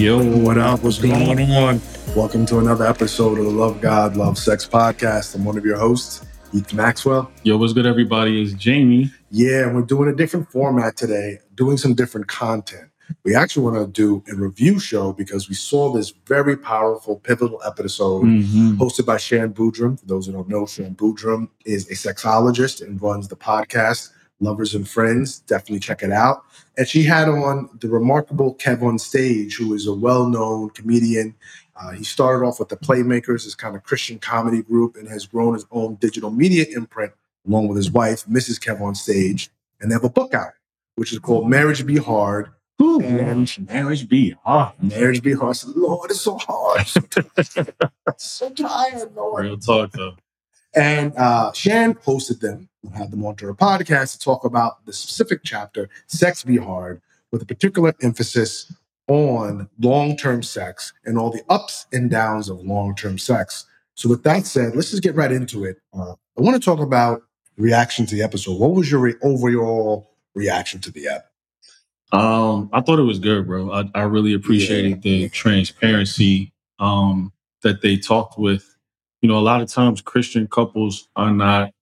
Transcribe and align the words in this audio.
Yo, 0.00 0.24
what 0.38 0.56
up? 0.56 0.82
What's 0.82 0.98
going 0.98 1.52
on? 1.52 1.78
Welcome 2.16 2.46
to 2.46 2.58
another 2.58 2.86
episode 2.86 3.38
of 3.38 3.44
the 3.44 3.50
Love 3.50 3.82
God, 3.82 4.16
Love 4.16 4.38
Sex 4.38 4.66
podcast. 4.66 5.34
I'm 5.34 5.44
one 5.44 5.58
of 5.58 5.64
your 5.66 5.76
hosts, 5.76 6.24
Ethan 6.54 6.78
Maxwell. 6.78 7.30
Yo, 7.42 7.58
what's 7.58 7.74
good, 7.74 7.84
everybody? 7.84 8.40
It's 8.40 8.54
Jamie. 8.54 9.12
Yeah, 9.30 9.70
we're 9.70 9.82
doing 9.82 10.08
a 10.08 10.14
different 10.16 10.50
format 10.50 10.96
today, 10.96 11.40
doing 11.54 11.76
some 11.76 11.92
different 11.92 12.28
content. 12.28 12.88
We 13.24 13.34
actually 13.34 13.64
want 13.64 13.76
to 13.76 13.92
do 13.92 14.24
a 14.32 14.36
review 14.36 14.78
show 14.78 15.12
because 15.12 15.50
we 15.50 15.54
saw 15.54 15.92
this 15.92 16.14
very 16.26 16.56
powerful, 16.56 17.16
pivotal 17.16 17.60
episode 17.66 18.24
Mhm. 18.24 18.78
hosted 18.78 19.04
by 19.04 19.18
Shan 19.18 19.52
Boodram. 19.52 20.00
For 20.00 20.06
those 20.06 20.24
who 20.26 20.32
don't 20.32 20.48
know, 20.48 20.64
Shan 20.64 20.94
Boodram 20.94 21.48
is 21.66 21.86
a 21.90 21.94
sexologist 21.94 22.80
and 22.80 23.02
runs 23.02 23.28
the 23.28 23.36
podcast 23.36 24.08
Lovers 24.40 24.74
and 24.74 24.88
Friends. 24.88 25.40
Definitely 25.40 25.80
check 25.80 26.02
it 26.02 26.10
out. 26.10 26.44
And 26.76 26.88
she 26.88 27.02
had 27.02 27.28
on 27.28 27.68
the 27.80 27.88
remarkable 27.88 28.54
KevOnStage, 28.56 29.54
who 29.54 29.74
is 29.74 29.86
a 29.86 29.94
well-known 29.94 30.70
comedian. 30.70 31.34
Uh, 31.80 31.90
he 31.92 32.04
started 32.04 32.44
off 32.44 32.58
with 32.58 32.68
the 32.68 32.76
Playmakers, 32.76 33.44
this 33.44 33.54
kind 33.54 33.76
of 33.76 33.82
Christian 33.82 34.18
comedy 34.18 34.62
group, 34.62 34.96
and 34.96 35.08
has 35.08 35.26
grown 35.26 35.54
his 35.54 35.66
own 35.70 35.96
digital 35.96 36.30
media 36.30 36.66
imprint 36.74 37.12
along 37.46 37.68
with 37.68 37.76
his 37.76 37.90
wife, 37.90 38.24
Mrs. 38.26 38.60
KevOnStage. 38.60 39.48
And 39.80 39.90
they 39.90 39.94
have 39.94 40.04
a 40.04 40.10
book 40.10 40.34
out, 40.34 40.52
which 40.96 41.12
is 41.12 41.18
called 41.18 41.48
Marriage 41.48 41.86
Be 41.86 41.96
Hard. 41.96 42.50
Ooh, 42.82 43.00
And 43.00 43.66
marriage 43.68 44.08
be 44.08 44.34
hard. 44.42 44.72
Marriage 44.82 45.22
Be 45.22 45.34
Hard. 45.34 45.58
Lord, 45.76 46.10
it's 46.10 46.22
so 46.22 46.38
hard. 46.38 46.86
so 48.16 48.50
tired, 48.50 49.14
Lord. 49.14 49.44
Real 49.44 49.58
talk, 49.58 49.92
though. 49.92 50.16
And 50.74 51.12
uh, 51.16 51.52
Shan 51.52 51.94
hosted 51.94 52.40
them, 52.40 52.68
and 52.84 52.94
had 52.94 53.10
them 53.10 53.24
onto 53.24 53.46
her 53.46 53.54
podcast 53.54 54.12
to 54.12 54.18
talk 54.20 54.44
about 54.44 54.84
the 54.86 54.92
specific 54.92 55.40
chapter, 55.44 55.88
Sex 56.06 56.44
Be 56.44 56.56
Hard, 56.56 57.02
with 57.32 57.42
a 57.42 57.46
particular 57.46 57.94
emphasis 58.02 58.72
on 59.08 59.68
long 59.80 60.16
term 60.16 60.42
sex 60.42 60.92
and 61.04 61.18
all 61.18 61.30
the 61.30 61.42
ups 61.48 61.86
and 61.92 62.10
downs 62.10 62.48
of 62.48 62.60
long 62.60 62.94
term 62.94 63.18
sex. 63.18 63.66
So, 63.94 64.08
with 64.08 64.22
that 64.22 64.46
said, 64.46 64.76
let's 64.76 64.90
just 64.90 65.02
get 65.02 65.16
right 65.16 65.32
into 65.32 65.64
it. 65.64 65.78
Uh, 65.92 66.12
I 66.38 66.42
want 66.42 66.54
to 66.54 66.64
talk 66.64 66.80
about 66.80 67.22
reaction 67.58 68.06
to 68.06 68.14
the 68.14 68.22
episode. 68.22 68.58
What 68.58 68.72
was 68.72 68.90
your 68.90 69.00
re- 69.00 69.14
overall 69.22 70.10
reaction 70.34 70.80
to 70.82 70.92
the 70.92 71.08
app? 71.08 71.26
Um, 72.12 72.70
I 72.72 72.80
thought 72.80 72.98
it 72.98 73.04
was 73.04 73.18
good, 73.18 73.46
bro. 73.46 73.70
I, 73.70 73.84
I 73.94 74.02
really 74.02 74.34
appreciated 74.34 75.02
the 75.02 75.28
transparency 75.28 76.52
um, 76.78 77.32
that 77.62 77.82
they 77.82 77.96
talked 77.96 78.38
with. 78.38 78.69
You 79.22 79.28
know, 79.28 79.38
a 79.38 79.40
lot 79.40 79.60
of 79.62 79.68
times 79.68 80.00
Christian 80.00 80.46
couples 80.48 81.08
are 81.16 81.32
not 81.32 81.72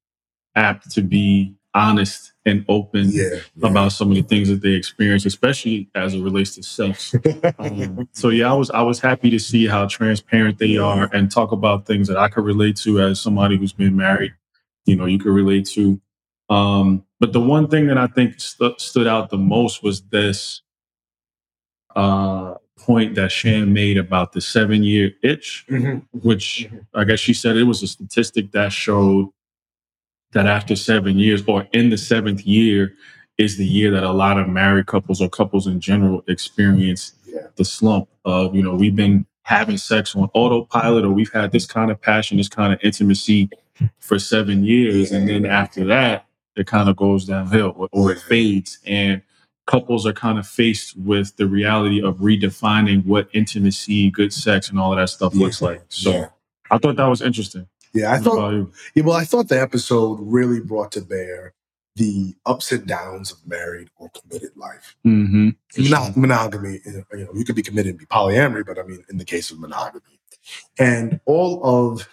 apt 0.56 0.90
to 0.92 1.02
be 1.02 1.54
honest 1.74 2.32
and 2.46 2.64
open 2.68 3.10
Yeah. 3.12 3.40
about 3.62 3.92
some 3.92 4.10
of 4.10 4.16
the 4.16 4.22
things 4.22 4.48
that 4.48 4.62
they 4.62 4.72
experience, 4.72 5.26
especially 5.26 5.88
as 5.94 6.14
it 6.14 6.22
relates 6.22 6.54
to 6.56 6.62
sex. 6.62 7.14
Um, 7.58 8.08
so 8.12 8.28
yeah, 8.30 8.50
I 8.50 8.54
was 8.54 8.70
I 8.70 8.82
was 8.82 9.00
happy 9.00 9.30
to 9.30 9.38
see 9.38 9.66
how 9.66 9.86
transparent 9.86 10.58
they 10.58 10.76
are 10.78 11.10
and 11.12 11.30
talk 11.30 11.52
about 11.52 11.86
things 11.86 12.08
that 12.08 12.16
I 12.16 12.28
could 12.28 12.44
relate 12.44 12.76
to 12.78 13.00
as 13.00 13.20
somebody 13.20 13.56
who's 13.56 13.72
been 13.72 13.96
married. 13.96 14.34
You 14.86 14.96
know, 14.96 15.06
you 15.06 15.18
could 15.18 15.32
relate 15.32 15.66
to. 15.70 16.00
Um, 16.48 17.04
but 17.20 17.32
the 17.32 17.40
one 17.40 17.68
thing 17.68 17.88
that 17.88 17.98
I 17.98 18.06
think 18.06 18.40
stu- 18.40 18.74
stood 18.78 19.06
out 19.08 19.30
the 19.30 19.38
most 19.38 19.82
was 19.82 20.02
this 20.02 20.62
uh, 21.96 22.47
point 22.88 23.14
that 23.16 23.30
Shan 23.30 23.74
made 23.74 23.98
about 23.98 24.32
the 24.32 24.40
seven 24.40 24.82
year 24.82 25.12
itch, 25.22 25.66
Mhm. 25.68 26.02
which 26.22 26.68
I 26.94 27.04
guess 27.04 27.20
she 27.20 27.34
said 27.34 27.56
it 27.58 27.64
was 27.64 27.82
a 27.82 27.86
statistic 27.86 28.50
that 28.52 28.72
showed 28.72 29.28
that 30.32 30.46
after 30.46 30.74
seven 30.74 31.18
years 31.18 31.42
or 31.46 31.68
in 31.74 31.90
the 31.90 31.98
seventh 31.98 32.46
year 32.46 32.94
is 33.36 33.58
the 33.58 33.66
year 33.66 33.90
that 33.90 34.04
a 34.04 34.10
lot 34.12 34.38
of 34.38 34.48
married 34.48 34.86
couples 34.86 35.20
or 35.20 35.28
couples 35.28 35.66
in 35.66 35.80
general 35.80 36.24
experience 36.28 37.12
Yeah. 37.30 37.48
the 37.56 37.64
slump 37.64 38.08
of 38.24 38.54
you 38.56 38.62
know 38.62 38.74
we've 38.74 38.96
been 38.96 39.26
having 39.42 39.76
sex 39.76 40.16
on 40.16 40.30
autopilot 40.32 41.04
or 41.04 41.10
we've 41.10 41.32
had 41.32 41.52
this 41.52 41.66
kind 41.66 41.90
of 41.90 42.00
passion 42.00 42.38
this 42.38 42.48
kind 42.48 42.72
of 42.72 42.78
intimacy 42.82 43.50
for 43.98 44.18
seven 44.18 44.64
years 44.64 45.12
and 45.12 45.28
then 45.28 45.44
after 45.44 45.84
that 45.84 46.24
it 46.56 46.66
kind 46.66 46.88
of 46.88 46.96
goes 46.96 47.26
downhill 47.26 47.74
or, 47.76 47.88
or 47.92 48.12
it 48.12 48.18
fades 48.20 48.78
and 48.86 49.20
couples 49.68 50.06
are 50.06 50.14
kind 50.14 50.38
of 50.38 50.46
faced 50.46 50.96
with 50.96 51.36
the 51.36 51.46
reality 51.46 52.00
of 52.02 52.16
redefining 52.18 53.04
what 53.04 53.28
intimacy 53.34 54.10
good 54.10 54.32
sex 54.32 54.70
and 54.70 54.80
all 54.80 54.92
of 54.92 54.98
that 54.98 55.08
stuff 55.08 55.34
looks 55.34 55.60
like 55.62 55.82
so 55.88 56.10
Yeah. 56.10 56.28
i 56.70 56.78
thought 56.78 56.96
that 56.96 57.06
was 57.06 57.22
interesting 57.22 57.66
Yeah, 57.94 58.12
I 58.12 58.18
thought? 58.18 58.68
Yeah, 58.94 59.02
well, 59.06 59.16
I 59.16 59.24
thought 59.24 59.48
the 59.48 59.60
episode 59.60 60.18
really 60.20 60.60
brought 60.60 60.90
to 60.92 61.00
bear 61.00 61.54
the 61.96 62.34
ups 62.52 62.70
and 62.70 62.86
downs 62.86 63.32
of 63.32 63.38
married 63.46 63.88
or 63.96 64.08
committed 64.18 64.52
life. 64.56 64.94
Mhm. 65.06 65.56
Not 65.90 66.16
monogamy, 66.16 66.80
you 66.84 67.04
know, 67.12 67.32
you 67.34 67.44
could 67.46 67.56
be 67.56 67.62
committed 67.62 67.90
and 67.90 67.98
be 67.98 68.06
polyamory, 68.06 68.64
but 68.66 68.78
I 68.78 68.82
mean, 68.84 69.02
in 69.10 69.16
the 69.18 69.24
case 69.24 69.50
of 69.50 69.58
monogamy, 69.58 70.20
and 70.78 71.18
all 71.24 71.52
of 71.64 72.08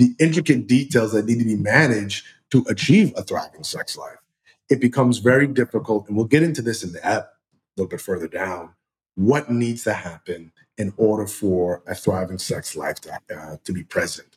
the 0.00 0.14
intricate 0.18 0.66
details 0.68 1.10
that 1.12 1.26
need 1.26 1.38
to 1.40 1.44
be 1.44 1.56
managed 1.56 2.24
to 2.52 2.64
achieve 2.68 3.12
a 3.16 3.22
thriving 3.22 3.64
sex 3.64 3.96
life, 3.96 4.20
it 4.68 4.80
becomes 4.80 5.18
very 5.18 5.46
difficult. 5.46 6.08
And 6.08 6.16
we'll 6.16 6.26
get 6.26 6.42
into 6.42 6.62
this 6.62 6.82
in 6.82 6.92
the 6.92 7.04
app 7.04 7.24
a 7.24 7.80
little 7.80 7.90
bit 7.90 8.00
further 8.00 8.28
down. 8.28 8.74
What 9.14 9.50
needs 9.50 9.84
to 9.84 9.94
happen 9.94 10.52
in 10.76 10.92
order 10.96 11.26
for 11.26 11.82
a 11.86 11.94
thriving 11.94 12.38
sex 12.38 12.76
life 12.76 13.00
to, 13.02 13.18
uh, 13.34 13.56
to 13.64 13.72
be 13.72 13.82
present? 13.82 14.36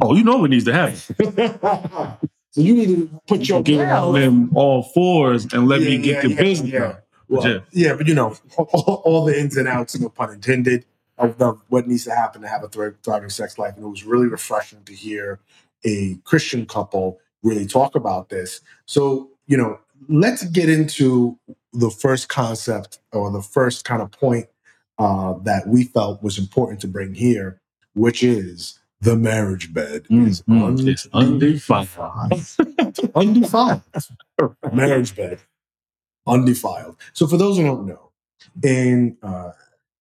oh 0.00 0.14
you 0.14 0.24
know 0.24 0.38
what 0.38 0.48
needs 0.48 0.64
to 0.64 0.72
happen 0.72 0.96
so 2.50 2.60
you 2.62 2.74
need 2.74 2.86
to 2.86 3.20
put 3.26 3.46
your 3.46 3.62
get 3.62 3.86
on 3.90 4.14
them 4.14 4.50
all 4.56 4.82
fours 4.82 5.44
and 5.52 5.68
let 5.68 5.82
me 5.82 5.98
get 5.98 6.14
yeah, 6.14 6.22
the 6.22 6.28
yeah, 6.30 6.40
business 6.40 6.72
yeah. 6.72 6.96
Well, 7.28 7.46
Yeah. 7.46 7.58
yeah. 7.72 7.94
but 7.94 8.06
you 8.06 8.14
know, 8.14 8.36
all, 8.56 9.02
all 9.04 9.24
the 9.24 9.38
ins 9.38 9.56
and 9.56 9.68
outs, 9.68 9.98
no 9.98 10.08
pun 10.08 10.32
intended, 10.32 10.84
of 11.18 11.38
the, 11.38 11.52
what 11.68 11.86
needs 11.86 12.04
to 12.04 12.14
happen 12.14 12.42
to 12.42 12.48
have 12.48 12.64
a 12.64 12.68
thriving 12.68 13.30
sex 13.30 13.58
life. 13.58 13.74
And 13.76 13.84
it 13.84 13.88
was 13.88 14.04
really 14.04 14.26
refreshing 14.26 14.82
to 14.84 14.94
hear 14.94 15.40
a 15.84 16.16
Christian 16.24 16.66
couple 16.66 17.20
really 17.44 17.66
talk 17.66 17.94
about 17.94 18.30
this. 18.30 18.60
So, 18.86 19.30
you 19.46 19.56
know, 19.56 19.78
let's 20.08 20.44
get 20.46 20.68
into 20.68 21.38
the 21.72 21.90
first 21.90 22.28
concept 22.28 22.98
or 23.12 23.30
the 23.30 23.42
first 23.42 23.84
kind 23.84 24.02
of 24.02 24.10
point 24.10 24.46
uh, 24.98 25.34
that 25.42 25.66
we 25.68 25.84
felt 25.84 26.22
was 26.22 26.38
important 26.38 26.80
to 26.80 26.88
bring 26.88 27.14
here, 27.14 27.60
which 27.94 28.22
is 28.22 28.78
the 29.00 29.16
marriage 29.16 29.72
bed 29.74 30.06
is 30.08 30.42
Mhm. 30.42 30.88
It's 30.88 31.06
undefiled. 31.12 31.88
undefiled. 33.14 33.82
marriage 34.72 35.14
bed, 35.14 35.40
undefiled. 36.26 36.96
So 37.12 37.26
for 37.26 37.36
those 37.36 37.56
who 37.58 37.64
don't 37.64 37.86
know, 37.86 38.10
and 38.62 39.16
uh, 39.22 39.50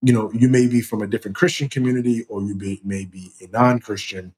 you 0.02 0.14
know, 0.14 0.31
you 0.34 0.48
may 0.50 0.68
be 0.68 0.81
from 0.81 1.02
a 1.02 1.08
different 1.08 1.36
Christian 1.36 1.70
community, 1.70 2.25
or 2.30 2.42
you 2.44 2.56
be, 2.56 2.81
may 2.84 3.06
be 3.06 3.31
a 3.42 3.48
non-Christian. 3.48 4.34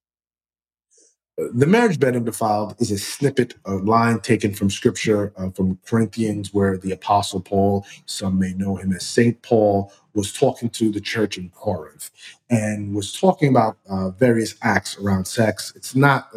The 1.37 1.67
marriage 1.67 1.99
bed 1.99 2.15
undefiled 2.15 2.75
is 2.79 2.91
a 2.91 2.97
snippet, 2.97 3.55
a 3.65 3.73
line 3.73 4.21
taken 4.21 4.53
from 4.53 4.69
Scripture 4.69 5.33
uh, 5.37 5.49
from 5.49 5.77
Corinthians, 5.85 6.53
where 6.53 6.77
the 6.77 6.91
Apostle 6.91 7.41
Paul, 7.41 7.85
some 8.05 8.39
may 8.39 8.53
know 8.53 8.77
him 8.77 8.93
as 8.93 9.05
Saint 9.05 9.41
Paul, 9.41 9.91
was 10.13 10.31
talking 10.31 10.69
to 10.69 10.91
the 10.91 11.01
church 11.01 11.37
in 11.37 11.49
Corinth 11.49 12.09
and 12.49 12.95
was 12.95 13.11
talking 13.11 13.49
about 13.49 13.77
uh, 13.89 14.11
various 14.11 14.55
acts 14.61 14.97
around 14.97 15.25
sex. 15.25 15.73
It's 15.75 15.93
not 15.93 16.29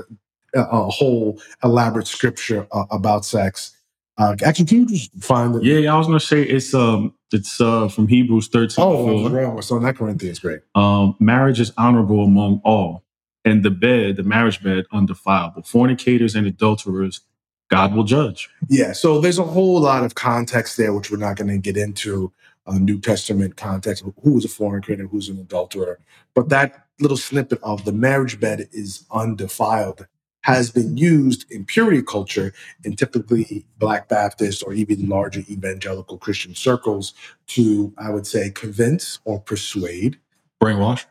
a, 0.54 0.62
a 0.62 0.90
whole 0.90 1.40
elaborate 1.62 2.08
scripture 2.08 2.66
uh, 2.72 2.84
about 2.90 3.24
sex. 3.24 3.76
Uh, 4.18 4.34
actually, 4.44 4.64
can 4.64 4.78
you 4.80 4.86
just 4.86 5.12
find 5.20 5.54
it 5.54 5.62
Yeah, 5.62 5.94
I 5.94 5.96
was 5.96 6.08
gonna 6.08 6.18
say 6.18 6.42
it's 6.42 6.74
um 6.74 7.14
it's 7.30 7.60
uh 7.60 7.86
from 7.88 8.08
Hebrews 8.08 8.48
13. 8.48 8.84
Oh. 8.84 9.60
So 9.60 9.78
that 9.78 9.96
Corinthians, 9.96 10.40
great. 10.40 10.60
Um, 10.74 11.14
marriage 11.20 11.60
is 11.60 11.72
honorable 11.78 12.24
among 12.24 12.60
all, 12.64 13.04
and 13.48 13.62
the 13.62 13.70
bed, 13.70 14.16
the 14.16 14.22
marriage 14.22 14.62
bed, 14.62 14.84
undefiled. 14.92 15.52
But 15.54 15.66
fornicators 15.66 16.34
and 16.34 16.46
adulterers, 16.46 17.20
God 17.68 17.94
will 17.94 18.04
judge. 18.04 18.48
Yeah. 18.68 18.92
So 18.92 19.20
there's 19.20 19.38
a 19.38 19.44
whole 19.44 19.80
lot 19.80 20.04
of 20.04 20.14
context 20.14 20.76
there, 20.76 20.92
which 20.92 21.10
we're 21.10 21.18
not 21.18 21.36
going 21.36 21.48
to 21.48 21.58
get 21.58 21.76
into. 21.76 22.32
Uh, 22.66 22.76
New 22.76 23.00
Testament 23.00 23.56
context, 23.56 24.04
who 24.22 24.36
is 24.36 24.44
a 24.44 24.48
fornicator, 24.48 25.06
who's 25.06 25.30
an 25.30 25.38
adulterer. 25.38 25.98
But 26.34 26.50
that 26.50 26.84
little 27.00 27.16
snippet 27.16 27.58
of 27.62 27.86
the 27.86 27.92
marriage 27.92 28.38
bed 28.38 28.68
is 28.72 29.06
undefiled 29.10 30.06
has 30.42 30.70
been 30.70 30.96
used 30.96 31.50
in 31.50 31.64
purity 31.64 32.02
culture 32.02 32.52
in 32.84 32.96
typically 32.96 33.66
Black 33.78 34.08
Baptist 34.08 34.62
or 34.64 34.72
even 34.72 35.08
larger 35.08 35.40
evangelical 35.40 36.16
Christian 36.16 36.54
circles 36.54 37.12
to, 37.48 37.92
I 37.98 38.10
would 38.10 38.26
say, 38.26 38.50
convince 38.50 39.18
or 39.24 39.40
persuade 39.40 40.18
Brainwash. 40.62 41.04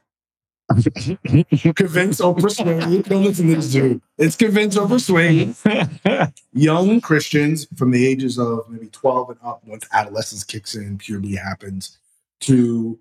convince 1.75 2.19
or 2.21 2.35
persuade. 2.35 3.03
Don't 3.05 3.23
listen 3.23 3.47
to 3.47 3.55
this 3.55 3.71
dude. 3.71 4.01
It's 4.17 4.35
convince 4.35 4.75
or 4.77 4.87
persuade 4.87 5.55
young 6.53 7.01
Christians 7.01 7.67
from 7.75 7.91
the 7.91 8.05
ages 8.05 8.37
of 8.37 8.69
maybe 8.69 8.87
12 8.87 9.29
and 9.31 9.39
up, 9.43 9.61
once 9.65 9.87
adolescence 9.93 10.43
kicks 10.43 10.75
in, 10.75 10.97
puberty 10.97 11.35
happens, 11.35 11.97
to 12.41 12.99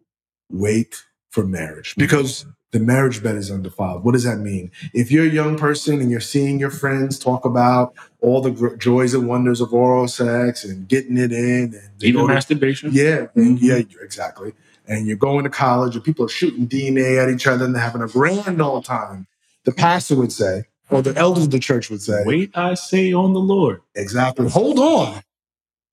wait 0.50 1.02
for 1.30 1.44
marriage 1.44 1.94
because 1.96 2.46
the 2.72 2.78
marriage 2.80 3.22
bed 3.22 3.36
is 3.36 3.50
undefiled. 3.50 4.04
What 4.04 4.12
does 4.12 4.24
that 4.24 4.38
mean? 4.38 4.70
If 4.94 5.10
you're 5.10 5.24
a 5.24 5.28
young 5.28 5.56
person 5.58 6.00
and 6.00 6.10
you're 6.10 6.20
seeing 6.20 6.58
your 6.58 6.70
friends 6.70 7.18
talk 7.18 7.44
about 7.44 7.94
all 8.20 8.40
the 8.40 8.50
gr- 8.50 8.76
joys 8.76 9.12
and 9.14 9.26
wonders 9.28 9.60
of 9.60 9.72
oral 9.72 10.08
sex 10.08 10.64
and 10.64 10.86
getting 10.88 11.16
it 11.16 11.32
in, 11.32 11.74
and 11.74 11.90
Even 12.02 12.26
masturbation. 12.26 12.90
yeah, 12.92 13.26
Mhm. 13.36 13.58
yeah, 13.60 13.82
exactly. 14.02 14.52
And 14.88 15.06
you're 15.06 15.16
going 15.16 15.44
to 15.44 15.50
college 15.50 15.94
and 15.94 16.04
people 16.04 16.24
are 16.24 16.28
shooting 16.28 16.68
DNA 16.68 17.22
at 17.22 17.28
each 17.28 17.46
other 17.46 17.64
and 17.64 17.74
they're 17.74 17.82
having 17.82 18.02
a 18.02 18.08
grand 18.08 18.60
old 18.60 18.84
time, 18.84 19.26
the 19.64 19.72
pastor 19.72 20.16
would 20.16 20.32
say, 20.32 20.64
or 20.90 21.02
the 21.02 21.16
elders 21.16 21.44
of 21.44 21.50
the 21.50 21.58
church 21.58 21.90
would 21.90 22.02
say, 22.02 22.22
Wait, 22.24 22.56
I 22.56 22.74
say 22.74 23.12
on 23.12 23.32
the 23.32 23.40
Lord. 23.40 23.82
Exactly. 23.94 24.48
Hold 24.48 24.78
on 24.78 25.22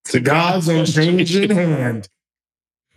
to 0.06 0.20
God's 0.20 0.68
unchanging 0.68 1.50
hand, 1.50 2.08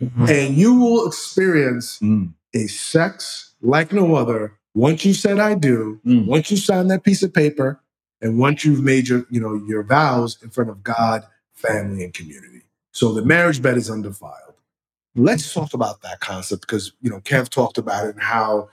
and 0.00 0.54
you 0.54 0.78
will 0.78 1.06
experience 1.06 1.98
Mm, 1.98 2.34
a 2.54 2.66
sex 2.66 3.54
like 3.60 3.92
no 3.92 4.14
other 4.14 4.58
once 4.78 5.04
you 5.04 5.12
said 5.12 5.40
I 5.40 5.54
do, 5.54 6.00
mm. 6.06 6.24
once 6.26 6.50
you 6.52 6.56
sign 6.56 6.86
that 6.88 7.02
piece 7.02 7.24
of 7.24 7.34
paper, 7.34 7.80
and 8.20 8.38
once 8.38 8.64
you've 8.64 8.82
made 8.82 9.08
your, 9.08 9.26
you 9.28 9.40
know, 9.40 9.54
your 9.66 9.82
vows 9.82 10.40
in 10.42 10.50
front 10.50 10.70
of 10.70 10.82
God, 10.84 11.24
family, 11.54 12.04
and 12.04 12.14
community. 12.14 12.62
So 12.92 13.12
the 13.12 13.24
marriage 13.24 13.60
bed 13.60 13.76
is 13.76 13.90
undefiled. 13.90 14.47
Let's 15.18 15.52
talk 15.54 15.74
about 15.74 16.02
that 16.02 16.20
concept 16.20 16.62
because 16.62 16.92
you 17.02 17.10
know 17.10 17.20
Kev 17.20 17.50
talked 17.50 17.78
about 17.78 18.06
it 18.06 18.14
and 18.14 18.22
how 18.22 18.70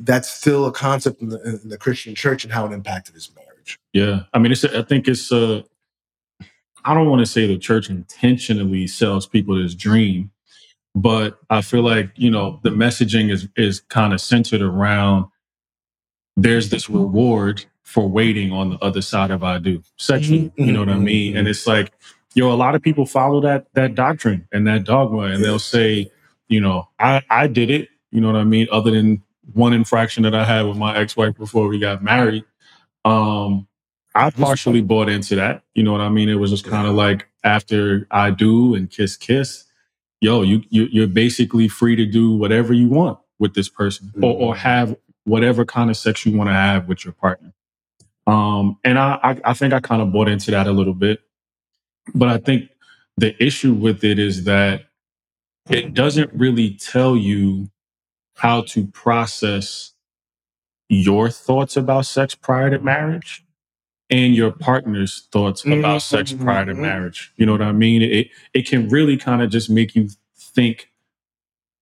that's 0.00 0.30
still 0.30 0.66
a 0.66 0.72
concept 0.72 1.22
in 1.22 1.30
the, 1.30 1.60
in 1.62 1.68
the 1.70 1.78
Christian 1.78 2.14
church 2.14 2.44
and 2.44 2.52
how 2.52 2.66
it 2.66 2.72
impacted 2.72 3.14
his 3.14 3.30
marriage. 3.36 3.78
Yeah, 3.92 4.22
I 4.34 4.40
mean, 4.40 4.52
it's. 4.52 4.64
I 4.64 4.82
think 4.82 5.08
it's. 5.08 5.32
Uh, 5.32 5.62
I 6.84 6.94
don't 6.94 7.08
want 7.10 7.20
to 7.20 7.26
say 7.26 7.46
the 7.46 7.58
church 7.58 7.90
intentionally 7.90 8.86
sells 8.88 9.26
people 9.26 9.62
this 9.62 9.74
dream, 9.74 10.30
but 10.94 11.38
I 11.50 11.62
feel 11.62 11.82
like 11.82 12.12
you 12.16 12.30
know 12.30 12.60
the 12.64 12.70
messaging 12.70 13.30
is 13.32 13.48
is 13.56 13.80
kind 13.80 14.12
of 14.14 14.20
centered 14.20 14.62
around. 14.62 15.26
There's 16.36 16.70
this 16.70 16.90
reward 16.90 17.64
for 17.84 18.08
waiting 18.08 18.52
on 18.52 18.70
the 18.70 18.78
other 18.84 19.02
side 19.02 19.30
of 19.30 19.44
I 19.44 19.58
do 19.58 19.82
sexually. 19.98 20.52
Mhm, 20.58 20.66
You 20.66 20.72
know 20.72 20.80
what 20.80 20.88
I 20.90 20.94
mhm, 20.94 21.04
mean? 21.04 21.36
And 21.36 21.48
it's 21.48 21.66
like, 21.66 21.92
yo, 22.34 22.52
a 22.52 22.56
lot 22.56 22.74
of 22.74 22.82
people 22.82 23.06
follow 23.06 23.40
that 23.42 23.66
that 23.74 23.94
doctrine 23.94 24.48
and 24.52 24.66
that 24.66 24.84
dogma, 24.84 25.22
and 25.22 25.44
they'll 25.44 25.58
say, 25.58 26.10
you 26.48 26.60
know, 26.60 26.88
I 26.98 27.22
I 27.30 27.46
did 27.46 27.70
it. 27.70 27.88
You 28.10 28.20
know 28.20 28.28
what 28.28 28.36
I 28.36 28.44
mean? 28.44 28.68
Other 28.70 28.90
than 28.90 29.22
one 29.54 29.72
infraction 29.72 30.22
that 30.24 30.34
I 30.34 30.44
had 30.44 30.66
with 30.66 30.76
my 30.76 30.96
ex 30.96 31.16
wife 31.16 31.36
before 31.36 31.68
we 31.68 31.78
got 31.78 32.02
married. 32.02 32.44
Um, 33.04 33.66
I 34.14 34.30
partially 34.30 34.82
bought 34.82 35.08
into 35.08 35.36
that. 35.36 35.62
You 35.74 35.82
know 35.82 35.92
what 35.92 36.00
I 36.00 36.08
mean? 36.10 36.28
It 36.28 36.34
was 36.36 36.50
just 36.50 36.64
kind 36.64 36.86
of 36.86 36.94
like 36.94 37.28
after 37.44 38.06
I 38.10 38.30
do 38.30 38.74
and 38.74 38.90
kiss 38.90 39.16
kiss, 39.16 39.64
yo, 40.20 40.42
you, 40.42 40.62
you 40.70 40.88
you're 40.92 41.06
basically 41.06 41.68
free 41.68 41.96
to 41.96 42.06
do 42.06 42.36
whatever 42.36 42.72
you 42.72 42.88
want 42.88 43.18
with 43.38 43.54
this 43.54 43.68
person, 43.68 44.12
or, 44.22 44.34
or 44.34 44.56
have 44.56 44.96
whatever 45.24 45.64
kind 45.64 45.90
of 45.90 45.96
sex 45.96 46.26
you 46.26 46.36
want 46.36 46.48
to 46.48 46.54
have 46.54 46.88
with 46.88 47.04
your 47.04 47.12
partner. 47.14 47.52
Um, 48.26 48.78
and 48.84 48.98
I, 48.98 49.18
I 49.22 49.40
I 49.50 49.54
think 49.54 49.72
I 49.72 49.80
kind 49.80 50.02
of 50.02 50.12
bought 50.12 50.28
into 50.28 50.50
that 50.52 50.66
a 50.66 50.72
little 50.72 50.94
bit, 50.94 51.20
but 52.14 52.28
I 52.28 52.38
think 52.38 52.70
the 53.16 53.40
issue 53.42 53.72
with 53.74 54.04
it 54.04 54.18
is 54.18 54.44
that 54.44 54.82
it 55.70 55.94
doesn't 55.94 56.32
really 56.34 56.74
tell 56.74 57.16
you 57.16 57.70
how 58.34 58.62
to 58.62 58.86
process 58.88 59.92
your 60.88 61.30
thoughts 61.30 61.76
about 61.76 62.06
sex 62.06 62.34
prior 62.34 62.70
to 62.70 62.78
marriage 62.80 63.44
and 64.10 64.34
your 64.34 64.50
partner's 64.50 65.28
thoughts 65.32 65.64
about 65.64 66.02
sex 66.02 66.32
prior 66.32 66.66
to 66.66 66.74
Mhm. 66.74 66.78
marriage. 66.80 67.32
You 67.36 67.46
know 67.46 67.52
what 67.52 67.62
I 67.62 67.72
mean? 67.72 68.02
It 68.02 68.28
it 68.52 68.66
can 68.66 68.88
really 68.88 69.16
kind 69.16 69.40
of 69.42 69.50
just 69.50 69.70
make 69.70 69.94
you 69.94 70.08
think 70.36 70.88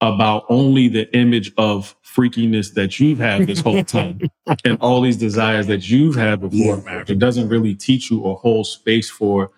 about 0.03 0.45
only 0.49 0.89
the 0.89 1.13
image 1.17 1.53
of 1.57 1.95
freakiness 2.05 2.75
that 2.75 2.99
you've 3.01 3.19
had 3.19 3.47
this 3.47 3.61
whole 3.61 3.85
time 3.85 4.21
and 4.65 4.79
all 4.81 5.01
these 5.01 5.17
desires 5.17 5.67
that 5.67 5.89
you've 5.91 6.15
had 6.17 6.41
before 6.41 6.77
Yeah. 6.77 6.83
marriage. 6.85 7.11
It 7.11 7.19
doesn't 7.19 7.49
really 7.49 7.75
teach 7.75 8.11
you 8.11 8.25
a 8.27 8.35
whole 8.35 8.65
space 8.65 9.11
for 9.11 9.51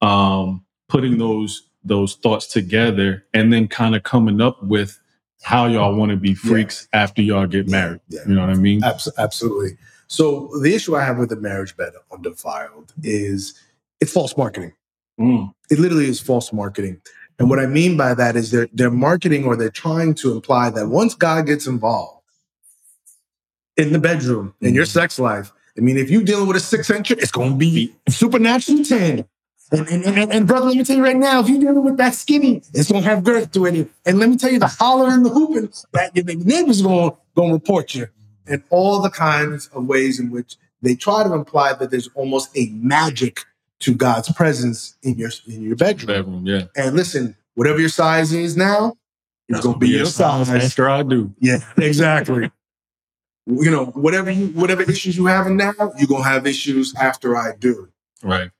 um, 0.00 0.64
putting 0.88 1.18
those 1.18 1.62
those 1.84 2.14
thoughts 2.16 2.46
together 2.46 3.24
and 3.32 3.52
then 3.52 3.66
kind 3.68 3.94
of 3.96 4.02
coming 4.02 4.40
up 4.40 4.62
with 4.62 4.98
how 5.42 5.66
y'all 5.66 5.94
want 5.94 6.10
to 6.10 6.16
be 6.16 6.34
freaks 6.34 6.88
after 6.92 7.22
y'all 7.22 7.46
get 7.46 7.68
married. 7.68 8.00
Yeah. 8.08 8.20
You 8.26 8.34
know 8.34 8.40
what 8.42 8.50
I 8.50 8.54
mean? 8.54 8.82
Abs- 8.84 9.08
absolutely. 9.16 9.78
So 10.08 10.50
the 10.62 10.74
issue 10.74 10.96
I 10.96 11.04
have 11.04 11.18
with 11.18 11.28
the 11.28 11.36
marriage 11.36 11.76
bed 11.76 11.92
undefiled 12.12 12.92
is 13.02 13.54
it's 14.00 14.12
false 14.12 14.36
marketing. 14.36 14.72
Mm, 15.20 15.52
It 15.70 15.78
literally 15.78 16.08
is 16.08 16.20
false 16.20 16.52
marketing. 16.52 17.00
And 17.38 17.48
what 17.48 17.60
I 17.60 17.66
mean 17.66 17.96
by 17.96 18.14
that 18.14 18.34
is 18.36 18.50
they're 18.50 18.68
they're 18.72 18.90
marketing 18.90 19.44
or 19.44 19.54
they're 19.56 19.70
trying 19.70 20.14
to 20.14 20.32
imply 20.32 20.70
that 20.70 20.88
once 20.88 21.14
God 21.14 21.46
gets 21.46 21.66
involved 21.66 22.22
in 23.76 23.92
the 23.92 23.98
bedroom 24.00 24.54
in 24.60 24.74
your 24.74 24.84
Mhm. 24.84 24.88
sex 24.88 25.18
life, 25.18 25.52
I 25.76 25.80
mean, 25.80 25.96
if 25.96 26.10
you're 26.10 26.24
dealing 26.24 26.48
with 26.48 26.56
a 26.56 26.60
six 26.60 26.90
inch, 26.90 27.10
it's 27.12 27.30
going 27.30 27.50
to 27.52 27.56
be 27.56 27.94
supernatural 28.08 28.84
ten. 28.84 29.24
And, 29.70 29.86
and, 29.88 30.04
and, 30.04 30.32
and 30.32 30.46
brother, 30.46 30.66
let 30.66 30.76
me 30.76 30.84
tell 30.84 30.96
you 30.96 31.04
right 31.04 31.16
now, 31.16 31.40
if 31.40 31.48
you're 31.48 31.60
dealing 31.60 31.84
with 31.84 31.98
that 31.98 32.14
skinny, 32.14 32.62
it's 32.72 32.90
gonna 32.90 33.04
have 33.04 33.22
girth 33.22 33.52
to 33.52 33.66
it. 33.66 33.90
And 34.06 34.18
let 34.18 34.30
me 34.30 34.36
tell 34.36 34.50
you, 34.50 34.58
the 34.58 34.66
holler 34.66 35.10
and 35.10 35.24
the 35.24 35.30
hooping, 35.30 35.70
that 35.92 36.16
your 36.16 36.24
neighbors 36.24 36.80
gonna 36.80 37.12
gonna 37.36 37.52
report 37.52 37.94
you. 37.94 38.08
And 38.46 38.62
all 38.70 39.02
the 39.02 39.10
kinds 39.10 39.68
of 39.68 39.84
ways 39.84 40.18
in 40.18 40.30
which 40.30 40.56
they 40.80 40.94
try 40.94 41.22
to 41.22 41.34
imply 41.34 41.74
that 41.74 41.90
there's 41.90 42.08
almost 42.14 42.56
a 42.56 42.68
magic 42.70 43.40
to 43.80 43.94
God's 43.94 44.32
presence 44.32 44.96
in 45.02 45.18
your 45.18 45.30
in 45.46 45.62
your 45.62 45.76
bedroom. 45.76 46.06
bedroom, 46.06 46.46
yeah. 46.46 46.64
And 46.74 46.96
listen, 46.96 47.36
whatever 47.54 47.78
your 47.78 47.90
size 47.90 48.32
is 48.32 48.56
now, 48.56 48.94
it's 49.48 49.60
gonna 49.60 49.78
be 49.78 49.90
your 49.90 50.06
size. 50.06 50.48
after 50.48 50.88
I 50.88 51.02
do. 51.02 51.34
Yeah, 51.40 51.58
exactly. 51.76 52.50
you 53.46 53.70
know, 53.70 53.86
whatever 53.86 54.30
you 54.30 54.48
whatever 54.48 54.82
issues 54.82 55.16
you 55.16 55.26
have 55.26 55.46
now, 55.48 55.74
you're 55.98 56.08
gonna 56.08 56.24
have 56.24 56.46
issues 56.46 56.94
after 56.94 57.36
I 57.36 57.52
do. 57.58 57.88
Right. 58.22 58.50